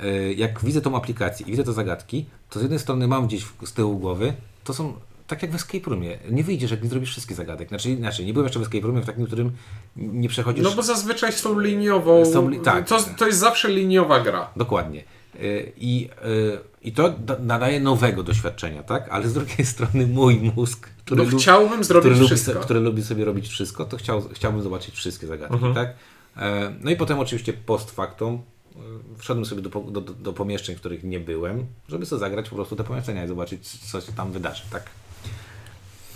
[0.00, 3.46] e, jak widzę tą aplikację i widzę te zagadki, to z jednej strony mam gdzieś
[3.64, 4.32] z tyłu głowy,
[4.64, 4.94] to są
[5.26, 6.18] tak jak w Escape Roomie.
[6.30, 7.68] Nie wyjdziesz, jak nie zrobisz wszystkich zagadek.
[7.68, 9.52] Znaczy, inaczej, nie byłem jeszcze w Escape Roomie, w takim, w którym
[9.96, 10.64] nie przechodzisz...
[10.64, 12.24] No bo zazwyczaj są liniową.
[12.32, 12.88] Są li- tak.
[12.88, 14.50] to, to jest zawsze liniowa gra.
[14.56, 15.04] Dokładnie.
[15.34, 19.08] Y, I, y, I to da- nadaje nowego doświadczenia, tak?
[19.10, 22.52] Ale z drugiej strony mój mózg, który, No chciałbym zrobić który, lubi, wszystko.
[22.52, 25.94] so- który lubi sobie robić wszystko, to chciał, chciałbym zobaczyć wszystkie zagadki, tak?
[26.38, 28.42] E, No i potem oczywiście post factum
[28.76, 28.78] y,
[29.18, 32.76] wszedłem sobie do, do, do, pomieszczeń, w których nie byłem, żeby sobie zagrać po prostu
[32.76, 34.82] te pomieszczenia i zobaczyć, co się tam wydarzy, tak?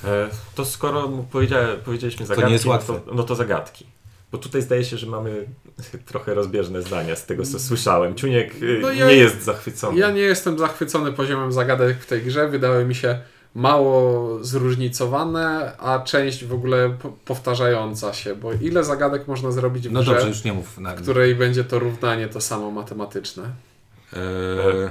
[0.05, 1.09] E, To skoro
[1.85, 3.01] powiedzieliśmy zagadki, nie jest no, łatwe.
[3.07, 3.87] to, no to zagadki.
[4.33, 5.47] Bo tutaj zdaje się, że mamy
[6.07, 8.15] trochę rozbieżne zdania z tego, co słyszałem.
[8.15, 9.99] Ciuniek No ja- nie jest zachwycony.
[9.99, 12.49] Ja nie jestem zachwycony poziomem zagadek w tej grze.
[12.49, 13.19] Wydały mi się
[13.55, 18.37] mało zróżnicowane, a część w ogóle po- powtarzająca się.
[18.37, 20.79] Bo ile zagadek można zrobić w No grze, dobrze, już nie mów.
[20.79, 23.43] Na, w której będzie to równanie to samo matematyczne?
[24.12, 24.19] E,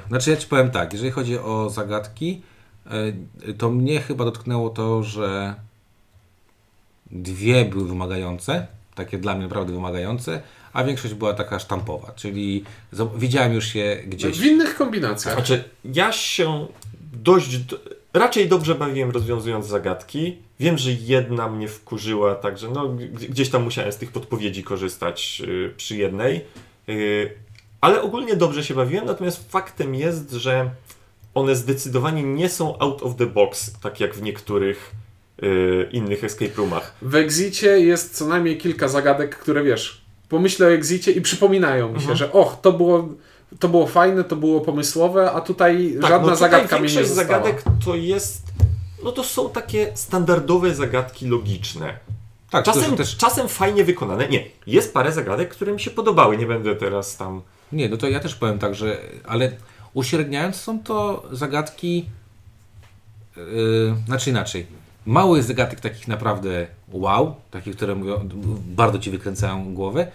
[0.07, 2.41] znaczy ja Ci powiem tak, jeżeli chodzi o zagadki,
[3.49, 5.55] e, to mnie chyba dotknęło to, że
[7.11, 10.41] dwie były wymagające, takie dla mnie naprawdę wymagające,
[10.73, 12.63] a większość była taka sztampowa, czyli
[13.17, 14.39] widziałem już je gdzieś.
[14.39, 15.33] W innych kombinacjach.
[15.35, 16.67] Znaczy, ja się
[17.13, 17.59] dość,
[18.13, 20.37] raczej dobrze bawiłem rozwiązując zagadki.
[20.59, 22.89] Wiem, że jedna mnie wkurzyła, także no,
[23.29, 26.41] gdzieś tam musiałem z tych podpowiedzi korzystać y, przy jednej.
[26.89, 27.31] Y,
[27.81, 30.69] ale ogólnie dobrze się bawiłem, natomiast faktem jest, że
[31.33, 34.91] one zdecydowanie nie są out of the box, tak jak w niektórych
[35.43, 36.95] y, innych escape roomach.
[37.01, 41.93] W Exicie jest co najmniej kilka zagadek, które wiesz, pomyślę o Exicie i przypominają mi
[41.95, 42.09] Mhm.
[42.09, 43.09] się, że och, to było,
[43.59, 46.87] to było fajne, to było pomysłowe, a tutaj Tak, żadna no tutaj zagadka mi nie
[46.87, 47.39] większość została.
[47.39, 48.43] zagadek to jest,
[49.03, 51.97] no to są takie standardowe zagadki logiczne.
[52.49, 53.17] tak, Czasem, też.
[53.17, 54.27] czasem fajnie wykonane.
[54.27, 56.37] Nie, jest parę zagadek, które mi się podobały.
[56.37, 57.41] Nie będę teraz tam.
[57.71, 58.97] Nie, no to ja też powiem tak, że.
[59.27, 59.51] Ale
[59.93, 62.05] uśredniając, są to zagadki.
[63.37, 64.67] Yy, znaczy inaczej.
[65.05, 68.29] Mało jest zagadek takich naprawdę wow, takich, które mówią,
[68.65, 70.07] bardzo ci wykręcają głowę.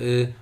[0.00, 0.32] Yy,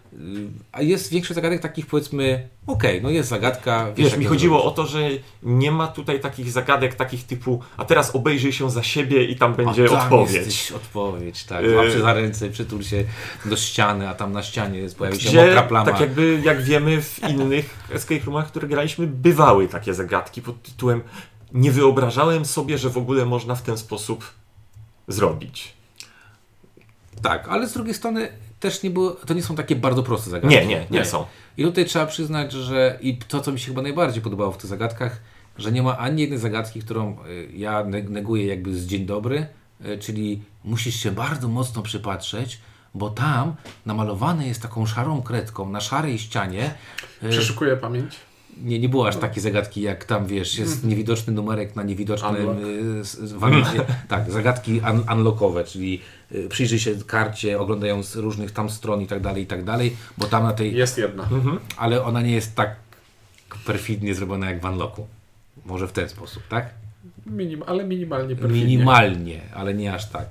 [0.72, 3.92] a jest większość zagadek takich powiedzmy, okej, no jest zagadka.
[3.96, 4.72] Wiesz, jak mi chodziło zrobić.
[4.72, 5.08] o to, że
[5.42, 9.54] nie ma tutaj takich zagadek, takich typu, a teraz obejrzyj się za siebie i tam
[9.54, 10.72] będzie A tam odpowiedź.
[10.76, 11.70] Odpowiedź, tak.
[11.70, 13.04] Złap się za ręce, przytul się
[13.44, 15.90] do ściany, a tam na ścianie jest, pojawi się Gdzie, mokra plama.
[15.90, 21.02] tak jakby, jak wiemy, w innych escape roomach, które graliśmy, bywały takie zagadki pod tytułem
[21.52, 24.24] nie wyobrażałem sobie, że w ogóle można w ten sposób
[25.08, 25.74] zrobić.
[27.22, 28.28] Tak, ale z drugiej strony
[28.70, 30.56] też nie było, to nie są takie bardzo proste zagadki.
[30.56, 31.26] Nie, nie, nie są.
[31.56, 34.66] I tutaj trzeba przyznać, że i to, co mi się chyba najbardziej podobało w tych
[34.70, 35.20] zagadkach,
[35.58, 39.46] że nie ma ani jednej zagadki, którą y, ja neg- neguję jakby z dzień dobry,
[39.86, 42.58] y, czyli musisz się bardzo mocno przypatrzeć,
[42.94, 43.54] bo tam
[43.86, 46.74] namalowane jest taką szarą kredką na szarej ścianie.
[47.22, 48.16] y, Przeszukuję pamięć.
[48.64, 52.48] Nie, nie było aż takiej zagadki, jak tam wiesz, jest niewidoczny numerek na niewidocznym.
[53.42, 53.74] Unlock.
[53.74, 56.00] y, tak, zagadki un, unlockowe, czyli
[56.32, 60.26] y, przyjrzyj się karcie, oglądając różnych tam stron i tak dalej, i tak dalej, bo
[60.26, 60.74] tam na tej.
[60.74, 61.22] Jest jedna.
[61.22, 61.58] Mhm.
[61.76, 62.76] Ale ona nie jest tak
[63.66, 65.06] perfidnie zrobiona jak w Unlocku.
[65.64, 66.70] Może w ten sposób, tak?
[67.26, 68.66] Minim, ale minimalnie perfidnie.
[68.66, 70.28] Minimalnie, ale nie aż tak.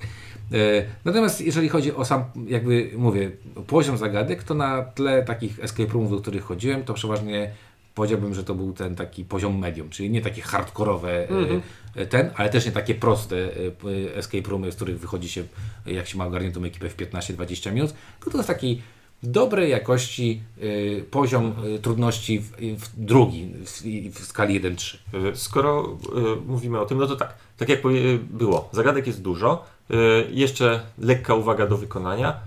[0.54, 0.58] E,
[1.06, 3.32] Natomiast jeżeli chodzi o sam, jakby mówię,
[3.68, 7.52] poziom zagadek, to na tle takich escape roomów, do których chodziłem, to przeważnie
[7.96, 11.62] powiedziałbym, że to był ten taki poziom medium, czyli nie takie hardkorowe Mhm.
[11.96, 15.44] e, ten, ale też nie takie proste e, escape roomy, z których wychodzi się,
[15.88, 18.82] e, jak się ma ogarniętą ekipę w 15-20 minut, tylko to jest taki
[19.24, 23.82] dobrej jakości e, poziom e, trudności w, w drugi w,
[24.20, 24.98] w skali 1-3.
[25.32, 25.98] Y, Skoro
[26.38, 27.80] y, mówimy o tym, no to tak, tak jak
[28.20, 29.96] było, zagadek jest dużo, y,
[30.32, 32.40] jeszcze lekka uwaga do wykonania.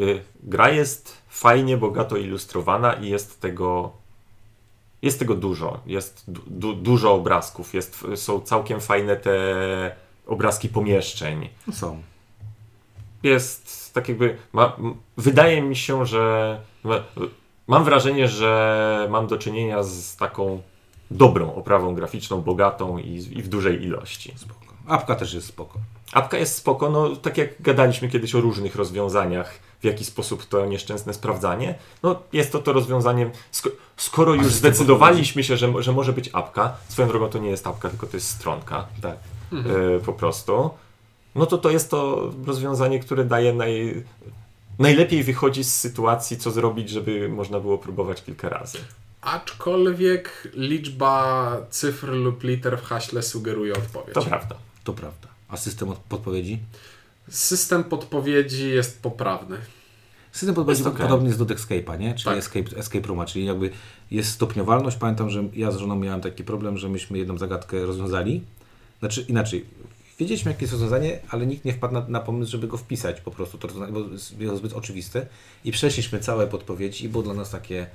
[0.00, 3.92] Y, gra jest fajnie, bogato ilustrowana i jest tego,
[5.04, 5.80] jest tego dużo.
[5.86, 9.34] Jest du, du, dużo obrazków, jest, są całkiem fajne te
[10.26, 11.48] obrazki pomieszczeń.
[11.72, 12.02] Są.
[13.22, 14.36] jest tak jakby.
[14.52, 14.76] Ma,
[15.16, 16.60] wydaje mi się, że.
[16.84, 17.02] ma-
[17.66, 20.62] Mam wrażenie, że mam do czynienia z taką
[21.10, 24.32] dobrą oprawą graficzną, bogatą i, i w dużej ilości.
[24.36, 24.60] Spoko.
[24.86, 25.78] Apka też jest spoko.
[26.12, 30.66] Apka jest spoko, no tak jak gadaliśmy kiedyś o różnych rozwiązaniach, w jaki sposób to
[30.66, 36.12] nieszczęsne sprawdzanie, no jest to to rozwiązanie, sko- skoro już zdecydowaliśmy się, że, że może
[36.12, 39.16] być apka, swoją drogą to nie jest apka, tylko to jest stronka, Tak.
[39.52, 40.70] e, po prostu,
[41.34, 44.04] no to to jest to rozwiązanie, które daje naj,
[44.78, 48.78] najlepiej wychodzi z sytuacji, co zrobić, żeby można było próbować kilka razy.
[49.20, 54.14] Aczkolwiek liczba cyfr lub liter w haśle sugeruje odpowiedź.
[54.14, 54.54] To prawda.
[54.84, 55.28] To prawda.
[55.48, 56.58] A system od- podpowiedzi?
[57.30, 59.56] System podpowiedzi jest poprawny.
[60.34, 61.02] System podpowiedzi okej.
[61.02, 62.14] podobny jest do Escape'a, nie?
[62.14, 62.38] Czyli Tak.
[62.38, 63.70] escape, escape Rooma, czyli jakby
[64.10, 64.96] jest stopniowalność.
[64.96, 68.42] Pamiętam, że ja z żoną miałem taki problem, że myśmy jedną zagadkę rozwiązali.
[69.00, 69.64] Znaczy inaczej,
[70.18, 73.30] wiedzieliśmy jakie jest rozwiązanie, ale nikt nie wpadł na, na pomysł, żeby go wpisać po
[73.30, 74.00] prostu, to rozwiązanie, bo
[74.38, 75.26] było zbyt oczywiste.
[75.64, 77.86] I przeszliśmy całe podpowiedzi i było dla nas takie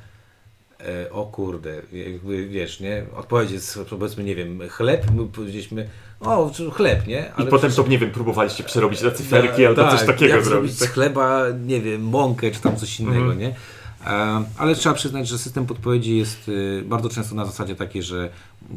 [1.12, 3.06] o kurde, jakby wiesz, nie?
[3.16, 5.90] Odpowiedź jest powiedzmy, nie wiem, chleb, my powiedzieliśmy,
[6.20, 7.20] o, chleb, nie?
[7.20, 10.36] I potem przecież- to, nie wiem, próbowaliście przerobić na cyferki tak, albo coś tak, takiego
[10.36, 10.72] jak zrobić.
[10.72, 13.40] z chleba, nie wiem, mąkę czy tam coś innego, Mhm.
[13.40, 13.56] nie?
[14.08, 18.30] E, ale trzeba przyznać, że system podpowiedzi jest y, bardzo często na zasadzie takiej, że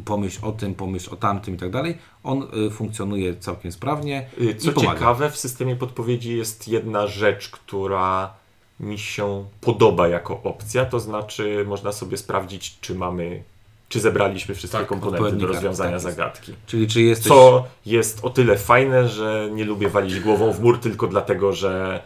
[0.05, 1.97] pomyśl o tym, pomyśl o tamtym i tak dalej.
[2.23, 8.33] On y, funkcjonuje całkiem sprawnie Y, Co ciekawe, w systemie podpowiedzi jest jedna rzecz, która
[8.79, 13.43] mi się podoba jako opcja, to znaczy można sobie sprawdzić, czy mamy,
[13.89, 16.53] czy zebraliśmy wszystkie Tak, komponenty do kart, rozwiązania tak zagadki.
[16.67, 17.27] Czyli czy jesteś...
[17.27, 22.03] Co jest o tyle fajne, że nie lubię walić głową w mur tylko dlatego, że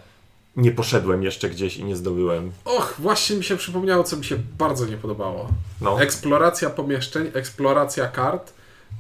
[0.56, 2.52] nie poszedłem jeszcze gdzieś i nie zdobyłem.
[2.66, 5.50] Och, właśnie mi się przypomniało, co mi się bardzo nie podobało.
[5.82, 8.54] No, Eksploracja pomieszczeń, eksploracja kart.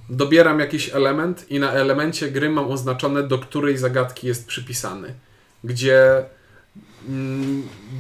[0.10, 5.14] Dobieram jakiś element i na elemencie gry mam oznaczone, do której zagadki jest przypisany.
[5.64, 6.26] Gdzie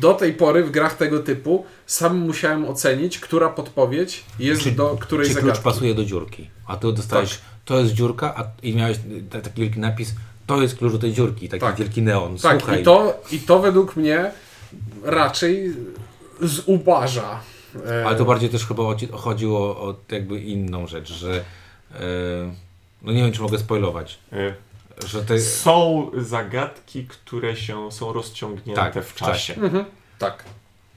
[0.01, 4.97] do tej pory w grach tego typu sam musiałem ocenić, która podpowiedź jest Czy- do
[4.99, 5.63] której czy klucz zagadki.
[5.63, 7.39] pasuje do dziurki, a ty dostałeś, Tak.
[7.65, 8.97] to jest dziurka, a, i miałeś
[9.43, 10.13] taki wielki napis,
[10.47, 11.75] to jest klucz do tej dziurki, taki Tak.
[11.75, 12.37] wielki neon.
[12.37, 14.31] Tak, Słuchaj, i to, i to według mnie
[15.03, 15.73] raczej
[16.41, 17.39] zubaża.
[17.89, 21.43] e, Ale to bardziej też chyba chodzi- chodziło o jakby inną rzecz, że
[21.93, 21.99] e,
[23.01, 24.53] no nie wiem, czy mogę spoilować, y,
[25.05, 29.53] że te, są zagadki, które się są rozciągnięte Tak, w czasie.
[29.55, 29.86] Mhm,
[30.19, 30.43] tak.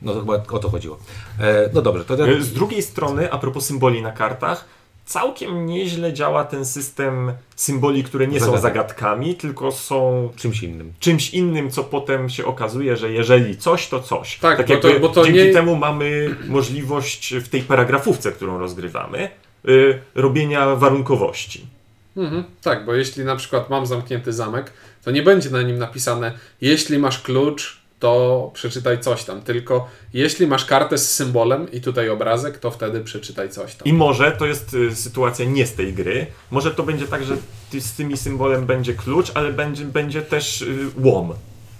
[0.02, 0.98] no to chyba o to chodziło.
[1.40, 4.64] E, no dobrze, to E, Z drugiej strony, a propos symboli na kartach,
[5.06, 10.92] całkiem nieźle działa ten system symboli, które nie są zagadkami, tylko są czymś innym.
[11.00, 14.38] czymś innym, co potem się okazuje, że jeżeli coś, to coś.
[14.38, 18.58] Tak, bo jakby to- bo to dzięki nie- temu mamy możliwość w tej paragrafówce, którą
[18.58, 19.30] rozgrywamy,
[19.68, 21.66] y, robienia warunkowości.
[22.16, 24.72] Mhm, tak, bo jeśli na przykład mam zamknięty zamek,
[25.04, 30.46] to nie będzie na nim napisane, jeśli masz klucz, to przeczytaj coś tam, tylko jeśli
[30.46, 33.88] masz kartę z symbolem i tutaj obrazek, to wtedy przeczytaj coś tam.
[33.88, 36.26] I może to jest y, sytuacja nie z tej gry.
[36.50, 37.36] Może to będzie tak, że
[37.70, 41.32] ty, z tymi symbolem będzie klucz, ale będzie, będzie też y, łom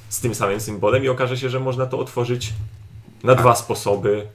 [0.09, 2.53] z tym samym symbolem i okaże się, że można to otworzyć
[3.25, 4.27] na dwa sposoby.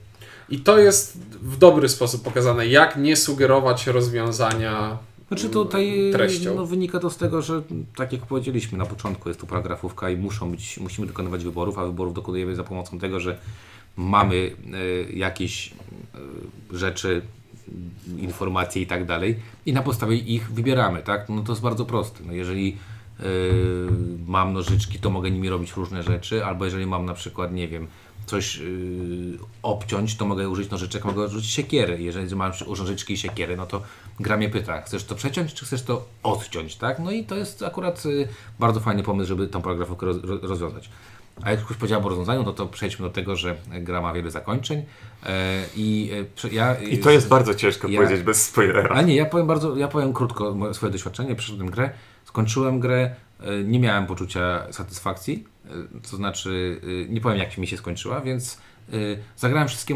[0.49, 4.97] I to jest w dobry sposób pokazane, jak nie sugerować rozwiązania
[5.27, 6.55] Znaczy tutaj treścią.
[6.55, 7.61] no, wynika to z tego, że
[7.95, 11.85] tak jak powiedzieliśmy na początku, jest tu paragrafówka i muszą być, musimy dokonywać wyborów, a
[11.85, 13.37] wyborów dokonujemy za pomocą tego, że
[13.97, 17.21] mamy e, jakieś e, rzeczy,
[18.17, 19.35] informacje i tak dalej
[19.65, 21.29] i na podstawie ich wybieramy, tak?
[21.29, 22.23] No to jest bardzo proste.
[22.25, 22.77] No jeżeli
[23.19, 23.23] e,
[24.27, 27.87] mam nożyczki, to mogę nimi robić różne rzeczy, albo jeżeli mam na przykład, nie wiem,
[28.25, 28.65] coś yy,
[29.63, 32.01] obciąć, to mogę użyć nożyczek, mogę użyć siekiery.
[32.01, 33.81] Jeżeli mam nożyczki i siekiery, no to
[34.19, 36.99] gra mnie pyta, chcesz to przeciąć, czy chcesz to odciąć, tak?
[36.99, 38.27] No i to jest akurat y,
[38.59, 40.89] bardzo fajny pomysł, żeby tą paragrafówkę roz, roz- rozwiązać.
[41.43, 44.31] A jak już powiedziałem o rozwiązaniu, no to przejdźmy do tego, że gra ma wiele
[44.31, 44.83] zakończeń
[45.25, 46.11] e, i
[46.43, 46.75] e, ja...
[46.75, 48.95] I to jest bardzo ciężko ja- powiedzieć bez spoilera.
[48.95, 51.35] A nie, ja powiem bardzo, ja powiem krótko moje- swoje doświadczenie.
[51.35, 51.89] Przeszedłem grę,
[52.25, 55.69] skończyłem grę, e, nie miałem poczucia satysfakcji, e,
[56.11, 58.57] to znaczy e, nie powiem jak mi się skończyła, więc
[59.37, 59.95] zagrałem wszystkie,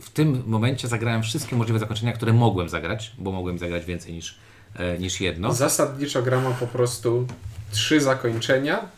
[0.00, 4.38] w tym momencie zagrałem wszystkie możliwe zakończenia, które mogłem zagrać, bo mogłem zagrać więcej niż,
[4.98, 5.54] niż jedno.
[5.54, 7.26] Zasadniczo gra ma po prostu
[7.70, 8.88] trzy zakończenia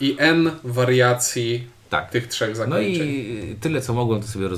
[0.00, 2.10] i n wariacji Tak.
[2.10, 3.08] tych trzech No zakończeń.
[3.08, 4.48] i tyle, co mogłem, to sobie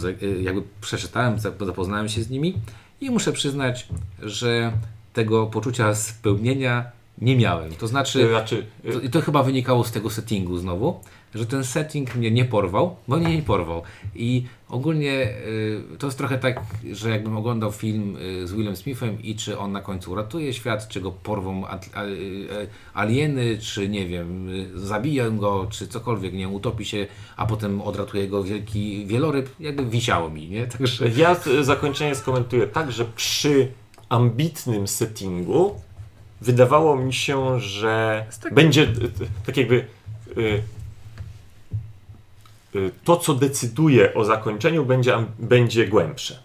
[0.42, 2.58] jakby przeczytałem, zap- zapoznałem się z nimi
[3.00, 3.88] i muszę przyznać,
[4.22, 4.72] że
[5.12, 7.72] tego poczucia spełnienia nie miałem.
[7.72, 11.00] To znaczy, Znaczy, to, i to chyba wynikało z tego settingu znowu,
[11.34, 13.82] że ten setting mnie nie porwał, bo mnie nie porwał.
[14.14, 16.60] I ogólnie y, to jest trochę tak,
[16.92, 20.88] że jakbym oglądał film y, z Willem Smithem i czy on na końcu uratuje świat,
[20.88, 21.68] czy go porwą y,
[22.00, 27.46] y, alieny, czy nie wiem, y, zabiją go, czy cokolwiek, nie wiem, utopi się, a
[27.46, 30.66] potem odratuje go wielki wieloryb, jakby wisiało mi, nie?
[30.66, 33.72] Także Ja zakończenie skomentuję tak, że przy
[34.08, 35.74] ambitnym settingu
[36.42, 38.88] wydawało mi się, że będzie y,
[39.46, 39.84] tak jakby
[40.36, 40.62] y,
[42.76, 46.38] y, to, co decyduje o zakończeniu, będzie, będzie głębsze.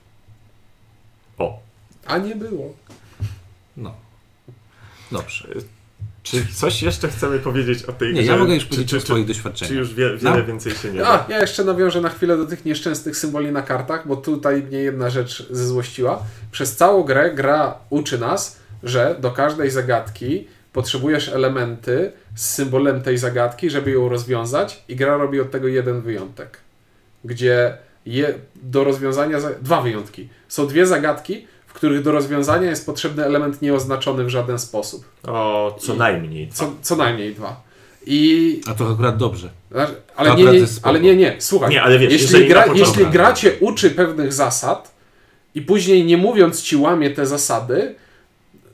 [1.37, 1.59] O.
[2.05, 2.73] A nie było.
[3.77, 3.93] no.
[5.11, 5.47] Dobrze.
[6.23, 8.31] Czy coś jeszcze chcemy powiedzieć o tej Nie, grze?
[8.31, 9.69] ja mogę już powiedzieć czy, o swoich czy, doświadczeniach.
[9.71, 10.45] czy już wie, wiele No.
[10.45, 11.25] więcej się nie A, da?
[11.29, 15.09] ja jeszcze nawiążę na chwilę do tych nieszczęsnych symboli na kartach, bo tutaj mnie jedna
[15.09, 16.23] rzecz zezłościła.
[16.51, 23.17] Przez całą grę gra uczy nas, że do każdej zagadki potrzebujesz elementy z symbolem tej
[23.17, 26.57] zagadki, żeby ją rozwiązać i gra robi od tego jeden wyjątek.
[27.25, 29.39] Gdzie je, do rozwiązania...
[29.39, 30.29] Za, dwa wyjątki.
[30.47, 35.05] Są dwie zagadki, w których do rozwiązania jest potrzebny element nieoznaczony w żaden sposób.
[35.27, 36.49] O, co I- najmniej.
[36.53, 37.61] Co, co najmniej dwa.
[38.05, 39.49] I A to akurat dobrze.
[39.71, 41.69] Znaczy, Ale nie, akurat nie, ale nie, nie, słuchaj.
[41.69, 44.91] Nie, ale wiesz, jeśli, gra, jeśli gra cię uczy pewnych zasad
[45.55, 47.95] i później nie mówiąc ci łamie te zasady,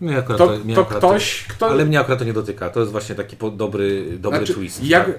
[0.02, 1.70] Mnie akurat to, mnie to akurat ktoś, kto...
[1.70, 2.70] Ale mnie akurat to nie dotyka.
[2.70, 4.84] To jest właśnie taki dobry, dobry znaczy, twist.
[4.84, 5.16] jak, tak?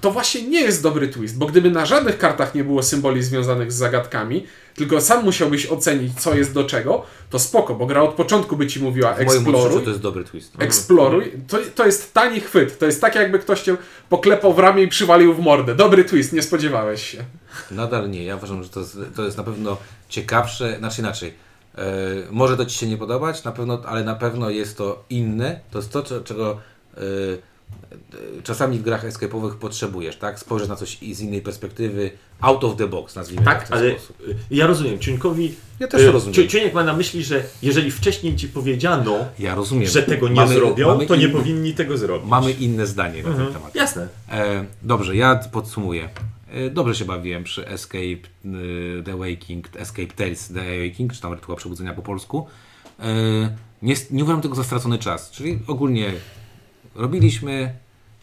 [0.00, 3.72] To właśnie nie jest dobry twist, bo gdyby na żadnych kartach nie było symboli związanych
[3.72, 8.14] z zagadkami, tylko sam musiałbyś ocenić, co jest do czego, to spoko, bo gra od
[8.14, 10.52] początku by ci mówiła eksploruj, to jest dobry twist.
[10.58, 11.32] eksploruj.
[11.48, 12.78] To, to jest tani chwyt.
[12.78, 13.76] To jest tak, jakby ktoś cię
[14.08, 15.74] poklepał w ramię i przywalił w mordę.
[15.74, 17.24] Dobry twist, nie spodziewałeś się.
[17.70, 18.24] Nadal nie.
[18.24, 19.76] Ja uważam, że to jest, to jest na pewno
[20.08, 21.34] ciekawsze, znaczy inaczej.
[21.78, 21.82] E,
[22.30, 25.60] może to Ci się nie podobać, na pewno, ale na pewno jest to inne.
[25.70, 26.58] To jest to, czego
[26.96, 30.38] e, e, czasami w grach escape'owych potrzebujesz, tak?
[30.38, 32.10] Spojrzeć na coś z innej perspektywy,
[32.40, 34.20] out of the box, nazwijmy Tak, to w ten ale sposób.
[34.28, 34.98] y, ja rozumiem.
[34.98, 35.54] Ciuńkowi.
[35.80, 36.34] Ja też rozumiem.
[36.34, 39.88] Ciu- Ciuniek ma na myśli, że jeżeli wcześniej ci powiedziano, Ja rozumiem.
[39.88, 42.28] że tego nie Mamy- zrobią, mamy to nie powinni tego zrobić.
[42.30, 43.46] Mamy inne zdanie na Mhm.
[43.46, 43.74] ten temat.
[43.74, 44.08] Jasne.
[44.32, 46.08] E, dobrze, ja podsumuję.
[46.54, 51.32] E, dobrze się bawiłem przy Escape y, The Waking, Escape Tales The Waking, czy tam
[51.32, 52.46] Rytuał Przebudzenia po polsku.
[53.00, 55.30] E, nie, nie uważam tego za stracony czas.
[55.30, 56.12] Czyli ogólnie
[56.94, 57.74] robiliśmy,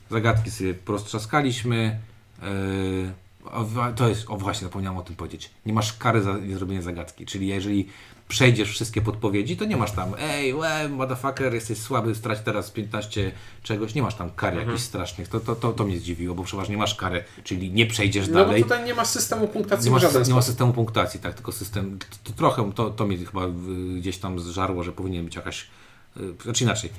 [0.09, 1.99] zagadki sobie poroztrzaskaliśmy.
[2.41, 5.49] E, to jest, o właśnie, zapomniałem o tym powiedzieć.
[5.65, 7.25] Nie masz kary za niezrobienie zagadki.
[7.25, 7.87] Czyli jeżeli
[8.31, 13.31] przejdziesz wszystkie podpowiedzi, to nie masz tam ej, łe, motherfucker, jesteś słaby, strać teraz 15
[13.63, 13.95] czegoś.
[13.95, 14.67] Nie masz tam kar Mhm.
[14.69, 15.27] jakichś strasznych.
[15.27, 18.63] To, to, to, to mnie zdziwiło, bo przeważnie masz karę, czyli nie przejdziesz No dalej.
[18.63, 21.51] tutaj nie ma systemu punktacji Nie ma, w żaden nie ma systemu punktacji, tak, tylko
[21.51, 23.49] system, to, to trochę, to, to mnie chyba y,
[23.99, 25.67] gdzieś tam zżarło, że powinien być jakaś,
[26.17, 26.89] y, znaczy inaczej,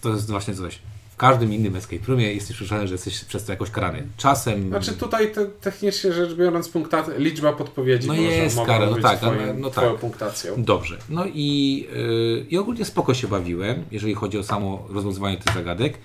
[0.00, 0.78] to jest właśnie coś.
[1.16, 4.06] W każdym innym escape roomie jesteś przyzwyczajony, że jesteś przez to jakoś karany.
[4.16, 4.68] Czasem...
[4.68, 9.38] Znaczy tutaj te, technicznie rzecz biorąc punkta, liczba podpowiedzi No jest kara, no tak, twoim,
[9.46, 9.96] no- no tak.
[9.96, 10.54] punktacją.
[10.64, 10.98] Dobrze.
[11.08, 15.98] No i, yy, i ogólnie spoko się bawiłem, jeżeli chodzi o samo rozwiązywanie tych zagadek.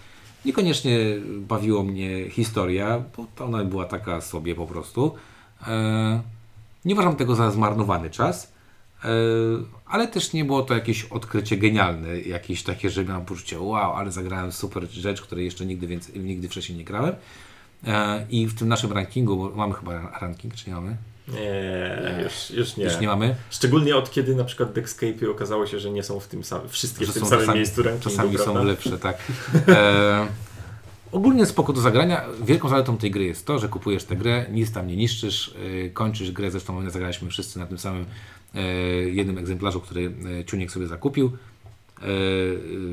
[0.46, 0.98] Niekoniecznie
[1.28, 5.16] bawiło mnie historia, bo to ona była taka sobie po prostu.
[5.68, 6.22] E,
[6.86, 8.52] nie uważam tego za zmarnowany czas,
[9.86, 14.12] ale też nie było to jakieś odkrycie genialne, jakieś takie, że miałem poczucie wow, ale
[14.12, 17.16] zagrałem super rzecz, której jeszcze nigdy, więcej, nigdy wcześniej nie grałem.
[17.88, 20.98] E, I w tym naszym rankingu, bo mamy chyba ranking, czy nie mamy?
[21.28, 22.86] Nie, już, już nie.
[22.86, 23.36] Już nie mamy.
[23.50, 27.06] Szczególnie od kiedy na przykład Dexcape okazało się, że nie są w tym samym, wszystkie
[27.06, 28.64] że w tym są samym czasami, miejscu rankingu, czasami są prawda?
[28.64, 29.18] lepsze, tak.
[29.68, 30.28] E,
[31.12, 32.26] ogólnie spoko do zagrania.
[32.44, 35.90] Wielką zaletą tej gry jest to, że kupujesz tę grę, nic tam nie niszczysz, e,
[35.90, 38.06] kończysz grę, zresztą my zagraliśmy wszyscy na tym samym e,
[39.12, 41.26] jednym egzemplarzu, który e, Ciuniek sobie zakupił.
[42.02, 42.08] E, e,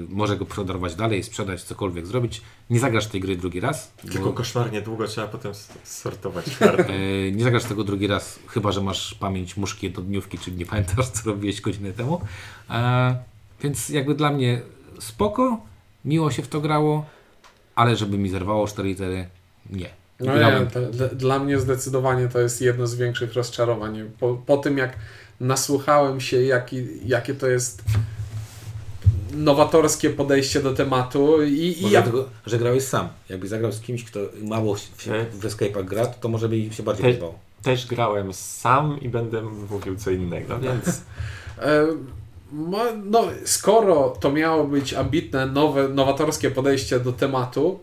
[0.09, 2.43] może go podarować dalej, sprzedać, cokolwiek zrobić.
[2.71, 3.93] Nie zagrasz tej gry drugi raz.
[4.05, 5.53] bo- Tylko koszmarnie długo trzeba potem
[5.85, 6.93] sortować karty.
[6.93, 11.09] E, nie zagrasz tego drugi raz, chyba że masz pamięć muszki jednodniówki, czyli nie pamiętasz,
[11.09, 12.21] co robiłeś godzinę temu.
[12.71, 13.17] E,
[13.63, 14.61] więc jakby dla mnie
[15.01, 15.61] spoko,
[16.05, 17.07] miło się w to grało,
[17.75, 19.29] ale żeby mi zerwało 4 litery,
[19.71, 19.89] nie.
[20.21, 24.11] No nie, to, dla, dla mnie zdecydowanie to jest jedno z większych rozczarowań.
[24.21, 24.97] Po, po tym jak
[25.41, 27.83] nasłuchałem się, jaki, jakie to jest
[29.33, 33.09] nowatorskie podejście do tematu i, i ja, dlatego, że grałeś sam.
[33.29, 35.25] Jakby zagrał z kimś, kto mało w, E?
[35.33, 37.39] w Escape'ach gra, to, to może by się bardziej Te- podobało.
[37.63, 40.89] też grałem sam i będę mówił co innego, więc
[41.59, 41.87] E,
[43.05, 47.81] No, skoro to miało być ambitne, nowe, nowatorskie podejście do tematu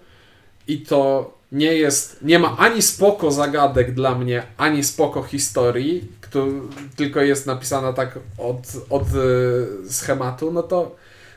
[0.68, 6.48] i to nie jest, nie ma ani spoko zagadek dla mnie, ani spoko historii, kto,
[6.96, 8.58] tylko jest napisana tak od,
[8.90, 10.96] od e, schematu, no to,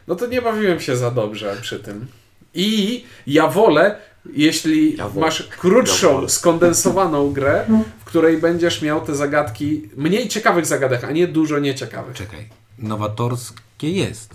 [0.08, 2.06] no to nie bawiłem się za dobrze przy tym.
[2.54, 3.96] I ja wolę,
[4.32, 5.26] jeśli Ja wolę.
[5.26, 7.66] masz krótszą, Ja skondensowaną grę,
[8.00, 12.16] w której będziesz miał te zagadki, mniej ciekawych zagadek, a nie dużo nieciekawych.
[12.16, 14.34] Czekaj, nowatorskie jest,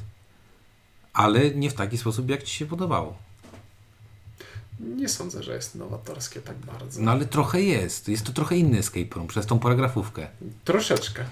[1.14, 3.18] ale nie w taki sposób, jak Ci się podobało.
[4.80, 7.02] Nie sądzę, że jest nowatorskie tak bardzo.
[7.02, 8.08] No ale trochę jest.
[8.10, 10.28] Jest to trochę inny escape room przez tą paragrafówkę.
[10.66, 11.24] Troszeczkę.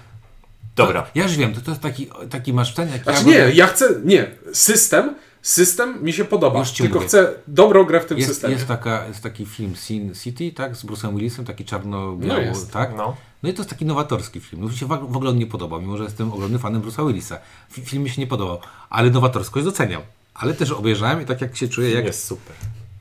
[0.76, 1.06] dobra.
[1.14, 3.66] Ja już wiem, to, to jest taki, taki masz ten, jak Znaczy ja nie, ja
[3.66, 7.06] chcę, nie, system, system mi się podoba, tylko mówię.
[7.08, 8.54] chcę dobrą grę w tym jest, systemie.
[8.54, 12.70] jest, taka, jest taki film Sin City, tak, z Bruce'em Willisem, taki czarno-biało, No jest.
[12.72, 12.96] tak?
[12.96, 13.16] No.
[13.42, 14.64] No i to jest taki nowatorski film.
[14.70, 17.38] Mi się w ogóle on nie podobał, mimo że jestem ogromnym fanem Bruce'a Willisa.
[17.74, 18.58] Fi- Film mi się nie podobał,
[18.90, 20.02] ale nowatorskość doceniam.
[20.34, 22.04] Ale też obejrzałem i tak jak się czuję, jak...
[22.04, 22.56] Jest super.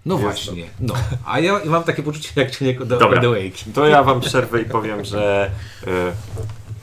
[0.05, 0.93] No jest właśnie, no.
[1.25, 3.21] A ja mam takie poczucie, jak cię nie do, Dobra.
[3.21, 3.73] The Wake.
[3.73, 5.51] To ja wam przerwę i powiem, że
[5.87, 5.89] e,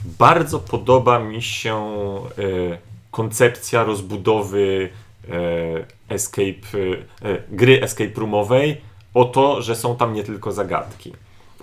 [0.05, 1.77] bardzo podoba mi się
[2.39, 2.79] e,
[3.11, 4.89] koncepcja rozbudowy
[5.29, 6.69] e, escape,
[7.51, 8.81] gry escape roomowej
[9.15, 11.13] o to, że są tam nie tylko zagadki.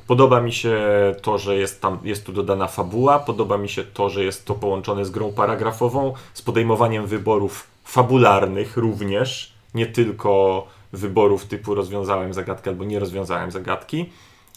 [0.07, 0.77] Podoba mi się
[1.21, 4.55] to, że jest tam jest tu dodana fabuła, podoba mi się to, że jest to
[4.55, 12.69] połączone z grą paragrafową, z podejmowaniem wyborów fabularnych również, nie tylko wyborów typu rozwiązałem zagadkę
[12.69, 14.09] albo nie rozwiązałem zagadki.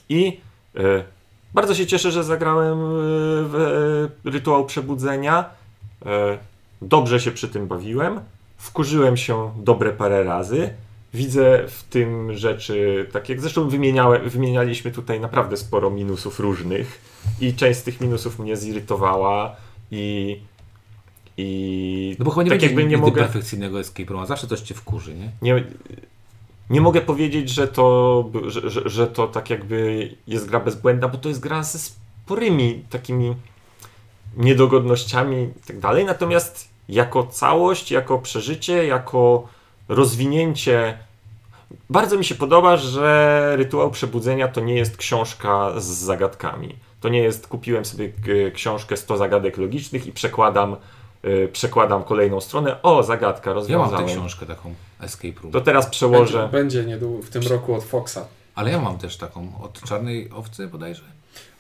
[0.08, 0.40] I
[0.76, 1.04] e,
[1.54, 2.84] bardzo się cieszę, że zagrałem e,
[3.44, 5.44] w e, Rytuał Przebudzenia.
[6.82, 8.20] Dobrze się przy tym bawiłem.
[8.58, 10.70] Wkurzyłem się dobre parę razy.
[11.14, 17.00] Widzę w tym rzeczy, tak jak zresztą wymieniałem, wymienialiśmy tutaj naprawdę sporo minusów różnych
[17.40, 19.56] i część z tych minusów mnie zirytowała
[19.90, 20.38] i
[21.38, 24.46] i No bo chyba nie tak będzie jakby nie nigdy mogę perfekcyjnego escape rooma, zawsze
[24.46, 25.30] coś cię wkurzy, nie?
[25.42, 25.64] nie,
[26.70, 31.18] nie mogę powiedzieć, że to, że, że, że to tak jakby jest gra bezbłędna, bo
[31.18, 33.34] to jest gra ze sporymi takimi
[34.36, 36.04] niedogodnościami i tak dalej.
[36.04, 39.48] Natomiast jako całość, jako przeżycie, jako
[39.88, 40.98] rozwinięcie.
[41.90, 46.76] Bardzo mi się podoba, że Rytuał Przebudzenia to nie jest książka z zagadkami.
[47.00, 48.12] To nie jest, kupiłem sobie
[48.46, 50.76] e, książkę 100 zagadek logicznych i przekładam,
[51.22, 52.82] e, przekładam kolejną stronę.
[52.82, 54.06] O, zagadka, Ja mam rozwiązałem.
[54.06, 55.52] tę książkę taką, Escape Room.
[55.52, 56.38] To teraz przełożę.
[56.38, 58.18] Będzie, będzie niedługo, w tym roku od Foxa.
[58.54, 61.02] Ale ja mam też taką, od Czarnej Owcy bodajże.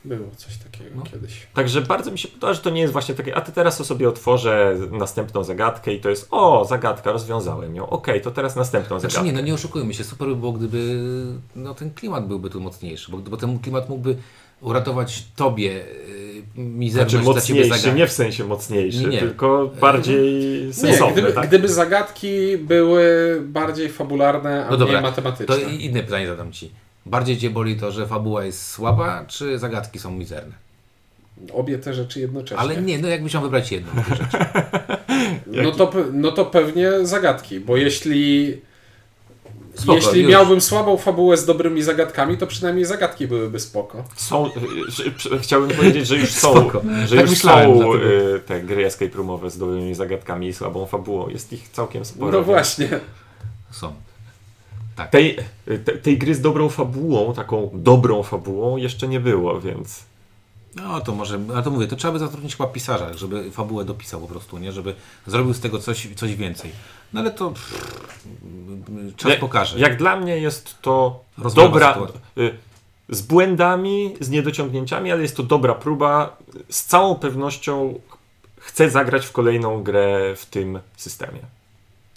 [0.04, 1.02] Było coś takiego No.
[1.02, 1.46] kiedyś.
[1.54, 3.84] Także bardzo mi się podoba, że to nie jest właśnie takie, a ty teraz to
[3.84, 9.00] sobie otworzę następną zagadkę i to jest, o, zagadka, rozwiązałem ją, okej, to teraz następną
[9.00, 9.32] Znaczy zagadkę.
[9.32, 11.02] nie, no nie oszukujmy się, super by było, gdyby
[11.56, 14.16] no, ten klimat byłby tu mocniejszy, bo, bo ten klimat mógłby
[14.60, 15.68] uratować tobie
[16.56, 19.18] yy, mizerność Znaczy dla ciebie nie w sensie mocniejszy, Nie, nie.
[19.18, 21.48] tylko bardziej Nie, sensowny, gdyby, tak?
[21.48, 25.46] gdyby zagadki były bardziej fabularne, a No dobra, mniej matematyczne.
[25.56, 26.70] To i- inne pytanie zadam ci.
[27.06, 30.52] Bardziej cię boli to, że fabuła jest słaba, czy zagadki są mizerne?
[31.52, 32.58] Obie te rzeczy jednocześnie.
[32.58, 34.36] Ale nie, no jakbyś miał wybrać jedną z tych rzeczy.
[35.46, 38.56] No to, no to pewnie zagadki, bo jeśli,
[39.78, 40.30] Spoko, jeśli już.
[40.30, 44.04] miałbym słabą fabułę z dobrymi zagadkami, to przynajmniej zagadki byłyby spoko.
[44.16, 44.50] Są, y,
[44.88, 46.82] że, że- chciałbym powiedzieć, że już są, Spoko.
[47.06, 48.04] że Tak już myślałem, są dlatego.
[48.36, 51.28] y, te gry escape roomowe z dobrymi zagadkami i słabą fabułą.
[51.28, 52.26] Jest ich całkiem sporo.
[52.30, 52.88] No więc- właśnie.
[53.70, 53.92] Są.
[54.96, 55.10] Tak.
[55.10, 55.36] Tej,
[55.84, 60.04] te, tej gry z dobrą fabułą, taką dobrą fabułą jeszcze nie było, więc
[60.74, 64.20] No to może, a to mówię, to trzeba by zatrudnić chyba pisarza, żeby fabułę dopisał
[64.20, 64.72] po prostu, nie?
[64.72, 64.94] Żeby
[65.26, 66.72] zrobił z tego coś, coś więcej.
[67.12, 67.98] No ale to pff,
[69.16, 69.78] czas Jak- pokaże.
[69.78, 71.98] Jak dla mnie jest to Rozmowa dobra,
[72.38, 72.54] y,
[73.08, 76.36] z błędami, z niedociągnięciami, ale jest to dobra próba.
[76.70, 78.00] Z całą pewnością
[78.60, 81.40] chcę zagrać w kolejną grę w tym systemie.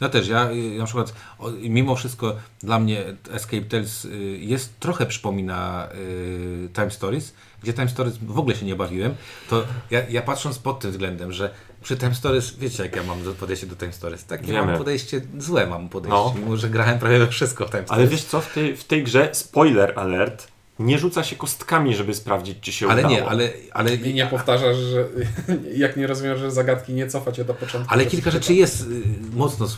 [0.02, 1.14] Ja też, ja na przykład
[1.62, 7.34] mimo wszystko dla mnie Escape Tales y, jest trochę przypomina y, Time Stories,
[7.64, 9.16] gdzie Time Stories w ogóle się nie bawiłem,
[9.50, 11.50] to ja, ja patrząc pod tym względem, że
[11.84, 14.68] przy Time Stories, wiecie jak ja mam podejście do Time Stories, takie Wiemy.
[14.68, 16.34] mam podejście, złe mam podejście, No.
[16.40, 18.00] mimo że grałem prawie we wszystko w Time Stories.
[18.02, 20.48] Ale wiesz co, w tej, w tej grze, spoiler alert,
[20.80, 23.16] nie rzuca się kostkami, żeby sprawdzić, czy się ale udało.
[23.16, 25.08] nie, ale, ale, I nie powtarzasz, że
[25.84, 27.94] jak nie rozwiążesz zagadki, nie cofać się do początku.
[27.94, 28.86] ale że kilka rzeczy jest y,
[29.34, 29.78] mocno s-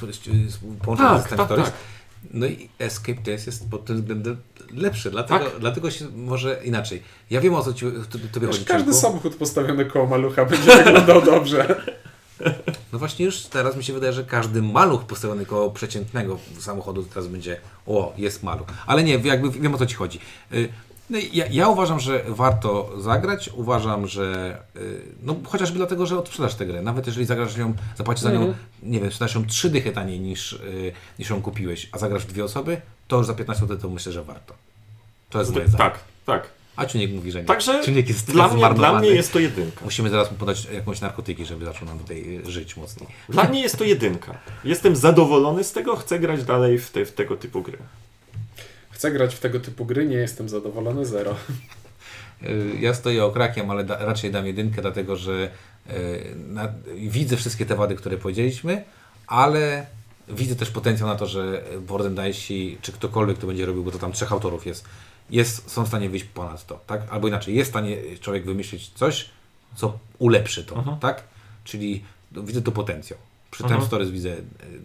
[0.84, 1.72] połączonych Tak, z tak, tak.
[2.34, 4.38] No i Escape Tales jest pod tym względem
[4.74, 5.60] lepszy, dlatego, Tak.
[5.60, 7.04] dlatego się może inaczej.
[7.30, 8.66] Ja wiem o co ci, to, tobie Wiesz, chodzi.
[8.66, 8.94] każdy Przemku.
[9.08, 11.76] samochód postawiony koło malucha będzie wyglądał dobrze.
[13.04, 17.58] Właśnie już teraz mi się wydaje, że każdy maluch postawiony koło przeciętnego samochodu teraz będzie
[17.88, 18.68] o, jest maluch.
[18.86, 20.20] Ale nie, jakby wiem o co ci chodzi.
[20.54, 20.70] Y,
[21.10, 23.50] No ja, ja uważam, że warto zagrać.
[23.56, 26.82] Uważam, że y, no chociażby dlatego, że odsprzedasz tę grę.
[26.82, 28.56] Nawet jeżeli zagrasz ją, zapłacisz za nią, Mhm.
[28.84, 32.28] nie wiem, sprzedasz ją trzy dychy taniej niż, y, niż ją kupiłeś, a zagrasz w
[32.28, 34.54] dwie osoby, to już za 15 zł to myślę, że warto.
[35.30, 35.84] To jest moje zdanie.
[35.84, 36.48] Tak, tak.
[36.76, 37.46] A Czuniek mówi, że nie.
[37.46, 39.82] Także Czuniek jest dla mnie, dla mnie jest to jedynka.
[39.84, 43.10] Musimy zaraz mu podać jakąś narkotyki, żeby zaczął nam tutaj y, żyć mocniej.
[43.30, 44.38] Dla mnie jest to jedynka.
[44.64, 47.78] Jestem zadowolony z tego, chcę grać dalej w, te, w tego typu gry.
[48.92, 51.36] Chcę grać w tego typu gry, nie jestem zadowolony, zero.
[52.44, 55.50] Y, Ja stoję okrakiem, ale da, raczej dam jedynkę, dlatego że
[55.90, 55.94] y,
[56.48, 58.84] na, widzę wszystkie te wady, które powiedzieliśmy,
[59.28, 59.86] ale
[60.30, 64.12] widzę też potencjał na to, że Borderlands'i, czy ktokolwiek to będzie robił, bo to tam
[64.12, 64.86] trzech autorów jest,
[65.34, 67.02] jest, są w stanie wyjść ponad to, tak?
[67.10, 69.30] Albo inaczej, jest w stanie człowiek wymyślić coś,
[69.76, 71.00] co ulepszy to, Mhm.
[71.00, 71.24] tak?
[71.64, 73.20] Czyli no, widzę tu potencjał.
[73.52, 73.80] Przy Mhm.
[73.82, 74.40] Time Stories widzę e,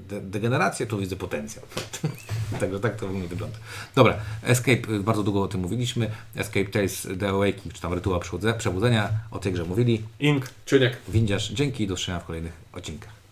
[0.09, 1.65] de degenerację, tu widzę potencjał.
[2.61, 3.59] Także tak to u mnie wygląda.
[3.95, 6.11] Dobra, Escape, y, bardzo długo o tym mówiliśmy.
[6.37, 10.03] Escape Tales The Awakening, czy tam Rytuał Przebudze- Przebudzenia, o tej grze mówili.
[10.21, 10.51] Ink.
[10.67, 10.97] Czuniek.
[11.09, 13.18] Windziarz, dzięki i do zobaczenia w kolejnych odcinkach.